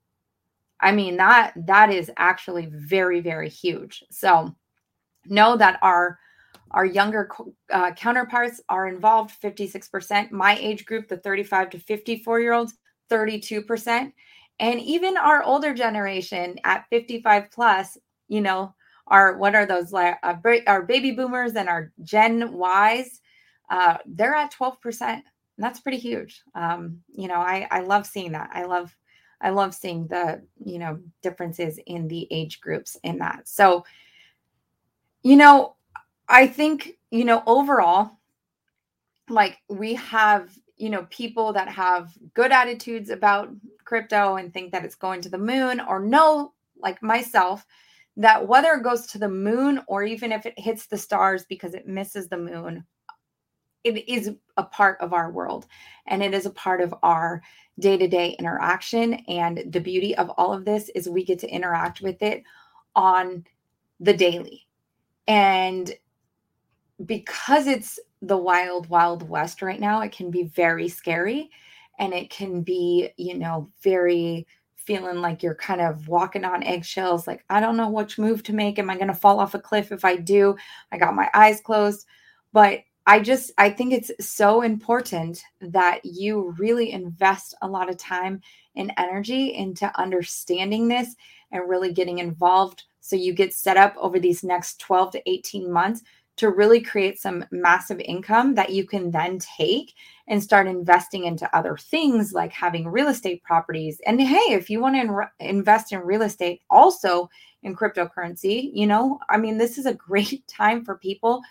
I 0.81 0.93
mean, 0.93 1.17
that 1.17 1.55
that 1.67 1.91
is 1.91 2.11
actually 2.17 2.67
very, 2.67 3.21
very 3.21 3.49
huge. 3.49 4.05
So 4.11 4.55
know 5.27 5.57
that 5.57 5.79
our 5.83 6.19
our 6.73 6.85
younger 6.85 7.29
uh, 7.73 7.93
counterparts 7.93 8.61
are 8.69 8.89
involved 8.89 9.41
56%. 9.43 10.31
My 10.31 10.57
age 10.57 10.87
group, 10.87 11.09
the 11.09 11.17
35 11.17 11.71
to 11.71 11.79
54 11.79 12.41
year 12.41 12.53
olds, 12.53 12.75
32%. 13.11 14.13
And 14.61 14.81
even 14.81 15.17
our 15.17 15.43
older 15.43 15.75
generation 15.75 16.57
at 16.65 16.87
55 16.91 17.51
plus, 17.51 17.97
you 18.29 18.41
know, 18.41 18.75
our 19.07 19.37
what 19.37 19.57
are 19.57 19.67
those 19.67 19.93
like 19.93 20.19
uh, 20.23 20.35
our 20.69 20.83
baby 20.83 21.11
boomers 21.11 21.57
and 21.57 21.69
our 21.69 21.91
Gen 22.05 22.55
Ys, 22.55 23.21
uh, 23.71 23.97
they're 24.07 24.35
at 24.35 24.53
12%. 24.53 25.01
And 25.01 25.23
that's 25.57 25.81
pretty 25.81 25.99
huge. 25.99 26.43
Um, 26.55 27.01
you 27.09 27.27
know, 27.27 27.37
I 27.37 27.67
I 27.71 27.81
love 27.81 28.07
seeing 28.07 28.33
that. 28.33 28.51
I 28.53 28.65
love 28.65 28.95
I 29.41 29.51
love 29.51 29.75
seeing 29.75 30.07
the, 30.07 30.43
you 30.65 30.79
know, 30.79 31.01
differences 31.23 31.79
in 31.87 32.09
the 32.09 32.29
age 32.31 32.61
groups 32.61 32.97
in 33.03 33.19
that. 33.19 33.49
So, 33.49 33.85
you 35.23 35.37
know, 35.37 35.77
I 36.31 36.47
think, 36.47 36.97
you 37.11 37.25
know, 37.25 37.43
overall, 37.47 38.13
like 39.29 39.59
we 39.69 39.95
have, 39.97 40.57
you 40.77 40.89
know, 40.89 41.07
people 41.11 41.53
that 41.53 41.69
have 41.69 42.17
good 42.35 42.53
attitudes 42.53 43.11
about 43.11 43.51
crypto 43.85 44.37
and 44.37 44.55
think 44.55 44.71
that 44.71 44.85
it's 44.85 44.95
going 44.95 45.21
to 45.23 45.29
the 45.29 45.39
moon 45.39 45.81
or 45.81 45.99
no, 45.99 46.55
like 46.81 47.03
myself, 47.03 47.67
that 48.17 48.47
whether 48.47 48.75
it 48.75 48.85
goes 48.85 49.09
to 49.09 49.19
the 49.19 49.29
moon 49.29 49.81
or 49.89 50.05
even 50.05 50.31
if 50.31 50.47
it 50.47 50.57
hits 50.57 50.87
the 50.87 50.97
stars 50.97 51.45
because 51.49 51.75
it 51.75 51.89
misses 51.89 52.29
the 52.29 52.39
moon, 52.39 52.85
it 53.83 54.09
is 54.09 54.31
a 54.57 54.63
part 54.63 55.01
of 55.01 55.13
our 55.13 55.33
world 55.33 55.67
and 56.07 56.23
it 56.23 56.33
is 56.33 56.47
a 56.47 56.51
part 56.51 56.81
of 56.81 56.95
our 57.03 57.43
day 57.81 57.97
to 57.97 58.07
day 58.07 58.37
interaction. 58.39 59.15
And 59.27 59.65
the 59.67 59.81
beauty 59.81 60.17
of 60.17 60.31
all 60.31 60.53
of 60.53 60.65
this 60.65 60.91
is 60.91 61.09
we 61.09 61.25
get 61.25 61.41
to 61.41 61.49
interact 61.49 62.03
with 62.03 62.23
it 62.23 62.45
on 62.95 63.45
the 63.99 64.15
daily. 64.15 64.69
And 65.27 65.93
because 67.07 67.67
it's 67.67 67.99
the 68.23 68.37
wild, 68.37 68.89
wild 68.89 69.29
west 69.29 69.63
right 69.63 69.81
now, 69.81 70.01
it 70.01 70.13
can 70.13 70.31
be 70.31 70.45
very 70.45 70.89
scary 70.89 71.51
and 71.99 72.13
it 72.13 72.31
can 72.31 72.63
be, 72.63 73.11
you 73.17 73.39
know, 73.39 73.71
very 73.83 74.47
feeling 74.77 75.21
like 75.21 75.43
you're 75.43 75.55
kind 75.55 75.81
of 75.81 76.09
walking 76.09 76.45
on 76.45 76.63
eggshells. 76.63 77.27
Like, 77.27 77.45
I 77.51 77.61
don't 77.61 77.77
know 77.77 77.91
which 77.91 78.19
move 78.19 78.43
to 78.45 78.53
make. 78.53 78.79
Am 78.79 78.91
I 78.91 78.97
going 78.97 79.09
to 79.09 79.15
fall 79.15 79.39
off 79.39 79.55
a 79.55 79.59
cliff 79.59 79.93
if 79.93 80.05
I 80.05 80.17
do? 80.17 80.57
I 80.91 80.99
got 80.99 81.15
my 81.15 81.31
eyes 81.35 81.61
closed. 81.61 82.07
But 82.53 82.81
I 83.07 83.21
just, 83.21 83.53
I 83.59 83.71
think 83.71 83.93
it's 83.93 84.11
so 84.21 84.63
important 84.63 85.43
that 85.61 86.05
you 86.05 86.55
really 86.59 86.93
invest 86.93 87.55
a 87.63 87.69
lot 87.69 87.89
of 87.89 87.97
time 87.97 88.41
and 88.77 88.93
energy 88.97 89.55
into 89.55 89.91
understanding 90.01 90.89
this 90.89 91.15
and 91.53 91.69
really 91.69 91.93
getting 91.93 92.19
involved. 92.19 92.85
So 93.01 93.17
you 93.17 93.33
get 93.33 93.53
set 93.53 93.77
up 93.77 93.95
over 93.97 94.19
these 94.19 94.45
next 94.45 94.81
12 94.81 95.13
to 95.13 95.31
18 95.31 95.71
months 95.71 96.03
to 96.41 96.49
really 96.49 96.81
create 96.81 97.21
some 97.21 97.45
massive 97.51 98.01
income 98.01 98.55
that 98.55 98.71
you 98.71 98.87
can 98.87 99.11
then 99.11 99.39
take 99.39 99.93
and 100.27 100.43
start 100.43 100.67
investing 100.67 101.27
into 101.27 101.55
other 101.55 101.77
things 101.77 102.33
like 102.33 102.51
having 102.51 102.89
real 102.89 103.09
estate 103.09 103.43
properties. 103.43 104.01
And 104.07 104.19
hey, 104.19 104.55
if 104.55 104.71
you 104.71 104.81
want 104.81 104.95
to 104.95 105.03
in- 105.03 105.49
invest 105.59 105.93
in 105.93 106.01
real 106.01 106.23
estate, 106.23 106.63
also 106.71 107.29
in 107.63 107.77
cryptocurrency, 107.77 108.71
you 108.73 108.87
know, 108.87 109.19
I 109.29 109.37
mean, 109.37 109.59
this 109.59 109.77
is 109.77 109.85
a 109.85 109.93
great 109.93 110.49
time 110.49 110.83
for 110.83 110.97
people 110.97 111.43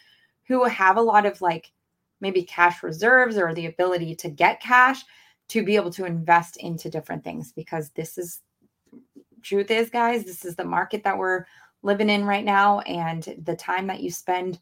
who 0.47 0.63
have 0.63 0.97
a 0.97 1.02
lot 1.02 1.28
of 1.28 1.39
like 1.39 1.71
maybe 2.19 2.41
cash 2.41 2.82
reserves 2.82 3.38
or 3.38 3.54
the 3.54 3.67
ability 3.67 4.15
to 4.15 4.30
get 4.30 4.60
cash 4.60 5.04
to 5.49 5.63
be 5.63 5.75
able 5.75 5.91
to 5.91 6.06
invest 6.06 6.58
into 6.58 6.89
different 6.89 7.23
things 7.23 7.52
because 7.52 7.91
this 7.91 8.17
is 8.17 8.41
truth 9.43 9.71
is 9.71 9.89
guys 9.89 10.25
this 10.25 10.43
is 10.43 10.56
the 10.58 10.65
market 10.65 11.02
that 11.04 11.17
we're 11.17 11.45
living 11.81 12.09
in 12.09 12.25
right 12.25 12.45
now 12.45 12.79
and 12.81 13.35
the 13.43 13.55
time 13.55 13.87
that 13.87 14.01
you 14.01 14.11
spend 14.11 14.59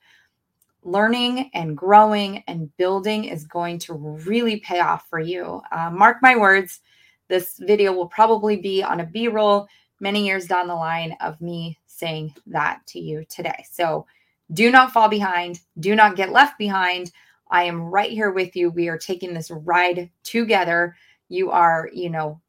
learning 0.84 1.50
and 1.54 1.76
growing 1.76 2.44
and 2.48 2.76
building 2.78 3.26
is 3.26 3.44
going 3.44 3.78
to 3.80 3.94
really 3.94 4.58
pay 4.60 4.80
off 4.80 5.10
for 5.10 5.20
you. 5.20 5.62
Uh, 5.72 5.90
mark 5.90 6.18
my 6.22 6.36
words, 6.36 6.82
this 7.28 7.58
video 7.60 7.92
will 7.92 8.08
probably 8.08 8.56
be 8.56 8.84
on 8.84 9.02
a 9.02 9.06
B 9.06 9.28
roll 9.28 9.68
many 10.00 10.26
years 10.26 10.46
down 10.46 10.68
the 10.68 10.76
line 10.76 11.18
of 11.22 11.42
me 11.42 11.78
saying 11.88 12.34
that 12.46 12.86
to 12.88 13.00
you 13.00 13.26
today. 13.28 13.66
So 13.70 14.06
do 14.54 14.72
not 14.72 14.92
fall 14.92 15.10
behind, 15.10 15.60
do 15.80 15.96
not 15.96 16.16
get 16.16 16.32
left 16.32 16.58
behind. 16.58 17.12
I 17.50 17.64
am 17.64 17.82
right 17.82 18.12
here 18.12 18.32
with 18.32 18.56
you. 18.56 18.70
We 18.70 18.88
are 18.88 18.98
taking 18.98 19.34
this 19.34 19.52
ride 19.52 20.10
together. 20.24 20.96
You 21.30 21.52
are, 21.52 21.90
you 21.94 22.10
know, 22.10 22.40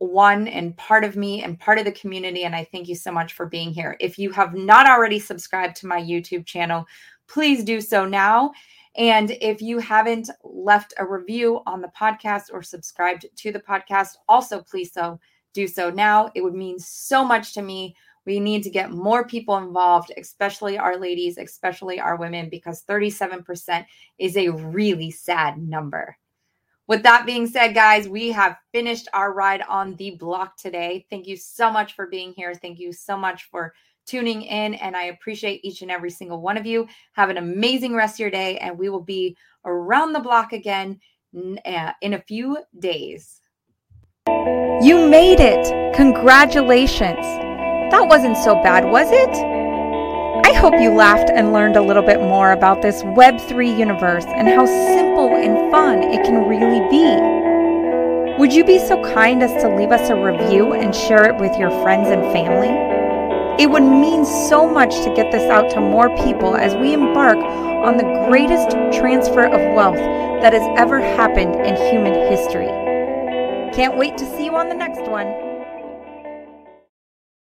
one 0.00 0.48
and 0.48 0.74
part 0.78 1.04
of 1.04 1.14
me 1.14 1.42
and 1.42 1.60
part 1.60 1.78
of 1.78 1.84
the 1.84 1.92
community. 1.92 2.44
And 2.44 2.56
I 2.56 2.64
thank 2.64 2.88
you 2.88 2.94
so 2.94 3.12
much 3.12 3.34
for 3.34 3.46
being 3.46 3.70
here. 3.70 3.96
If 4.00 4.18
you 4.18 4.30
have 4.30 4.54
not 4.54 4.88
already 4.88 5.18
subscribed 5.18 5.76
to 5.76 5.86
my 5.86 6.00
YouTube 6.00 6.46
channel, 6.46 6.86
please 7.28 7.62
do 7.62 7.82
so 7.82 8.06
now. 8.06 8.52
And 8.96 9.30
if 9.42 9.60
you 9.60 9.78
haven't 9.78 10.30
left 10.42 10.94
a 10.96 11.06
review 11.06 11.60
on 11.66 11.82
the 11.82 11.92
podcast 11.96 12.44
or 12.50 12.62
subscribed 12.62 13.26
to 13.36 13.52
the 13.52 13.60
podcast, 13.60 14.16
also 14.26 14.62
please 14.62 14.92
so 14.92 15.20
do 15.52 15.68
so 15.68 15.90
now. 15.90 16.30
It 16.34 16.42
would 16.42 16.54
mean 16.54 16.78
so 16.78 17.22
much 17.22 17.52
to 17.54 17.62
me. 17.62 17.94
We 18.24 18.40
need 18.40 18.62
to 18.64 18.70
get 18.70 18.92
more 18.92 19.26
people 19.26 19.58
involved, 19.58 20.12
especially 20.16 20.78
our 20.78 20.96
ladies, 20.96 21.36
especially 21.36 22.00
our 22.00 22.16
women, 22.16 22.48
because 22.48 22.84
37% 22.84 23.84
is 24.18 24.36
a 24.36 24.48
really 24.48 25.10
sad 25.10 25.58
number. 25.58 26.16
With 26.90 27.04
that 27.04 27.24
being 27.24 27.46
said, 27.46 27.72
guys, 27.72 28.08
we 28.08 28.32
have 28.32 28.56
finished 28.72 29.06
our 29.12 29.32
ride 29.32 29.62
on 29.68 29.94
the 29.94 30.16
block 30.16 30.56
today. 30.56 31.06
Thank 31.08 31.28
you 31.28 31.36
so 31.36 31.70
much 31.70 31.94
for 31.94 32.08
being 32.08 32.32
here. 32.32 32.52
Thank 32.52 32.80
you 32.80 32.92
so 32.92 33.16
much 33.16 33.44
for 33.44 33.72
tuning 34.06 34.42
in, 34.42 34.74
and 34.74 34.96
I 34.96 35.04
appreciate 35.04 35.60
each 35.62 35.82
and 35.82 35.90
every 35.92 36.10
single 36.10 36.40
one 36.40 36.56
of 36.56 36.66
you. 36.66 36.88
Have 37.12 37.30
an 37.30 37.36
amazing 37.36 37.94
rest 37.94 38.16
of 38.16 38.18
your 38.18 38.30
day, 38.32 38.58
and 38.58 38.76
we 38.76 38.88
will 38.88 39.04
be 39.04 39.36
around 39.64 40.14
the 40.14 40.18
block 40.18 40.52
again 40.52 40.98
uh, 41.64 41.92
in 42.02 42.14
a 42.14 42.22
few 42.22 42.58
days. 42.80 43.40
You 44.26 45.06
made 45.08 45.38
it! 45.38 45.94
Congratulations! 45.94 47.24
That 47.92 48.08
wasn't 48.08 48.36
so 48.36 48.56
bad, 48.64 48.84
was 48.84 49.12
it? 49.12 49.59
I 50.50 50.54
hope 50.54 50.80
you 50.80 50.90
laughed 50.90 51.30
and 51.30 51.52
learned 51.52 51.76
a 51.76 51.80
little 51.80 52.02
bit 52.02 52.18
more 52.18 52.50
about 52.50 52.82
this 52.82 53.04
Web3 53.04 53.78
universe 53.78 54.24
and 54.26 54.48
how 54.48 54.66
simple 54.66 55.36
and 55.36 55.70
fun 55.70 56.02
it 56.02 56.24
can 56.24 56.48
really 56.48 56.80
be. 56.90 58.36
Would 58.36 58.52
you 58.52 58.64
be 58.64 58.80
so 58.80 59.00
kind 59.14 59.44
as 59.44 59.52
to 59.62 59.72
leave 59.72 59.92
us 59.92 60.10
a 60.10 60.16
review 60.16 60.72
and 60.72 60.92
share 60.92 61.24
it 61.24 61.36
with 61.36 61.56
your 61.56 61.70
friends 61.82 62.08
and 62.08 62.20
family? 62.32 63.62
It 63.62 63.70
would 63.70 63.84
mean 63.84 64.24
so 64.24 64.68
much 64.68 64.92
to 65.04 65.14
get 65.14 65.30
this 65.30 65.48
out 65.48 65.70
to 65.70 65.80
more 65.80 66.08
people 66.24 66.56
as 66.56 66.74
we 66.74 66.94
embark 66.94 67.38
on 67.38 67.96
the 67.96 68.26
greatest 68.28 68.70
transfer 68.98 69.44
of 69.44 69.76
wealth 69.76 70.02
that 70.42 70.52
has 70.52 70.66
ever 70.76 70.98
happened 70.98 71.54
in 71.64 71.76
human 71.76 72.28
history. 72.28 72.66
Can't 73.72 73.96
wait 73.96 74.18
to 74.18 74.26
see 74.36 74.46
you 74.46 74.56
on 74.56 74.68
the 74.68 74.74
next 74.74 75.08
one. 75.08 75.49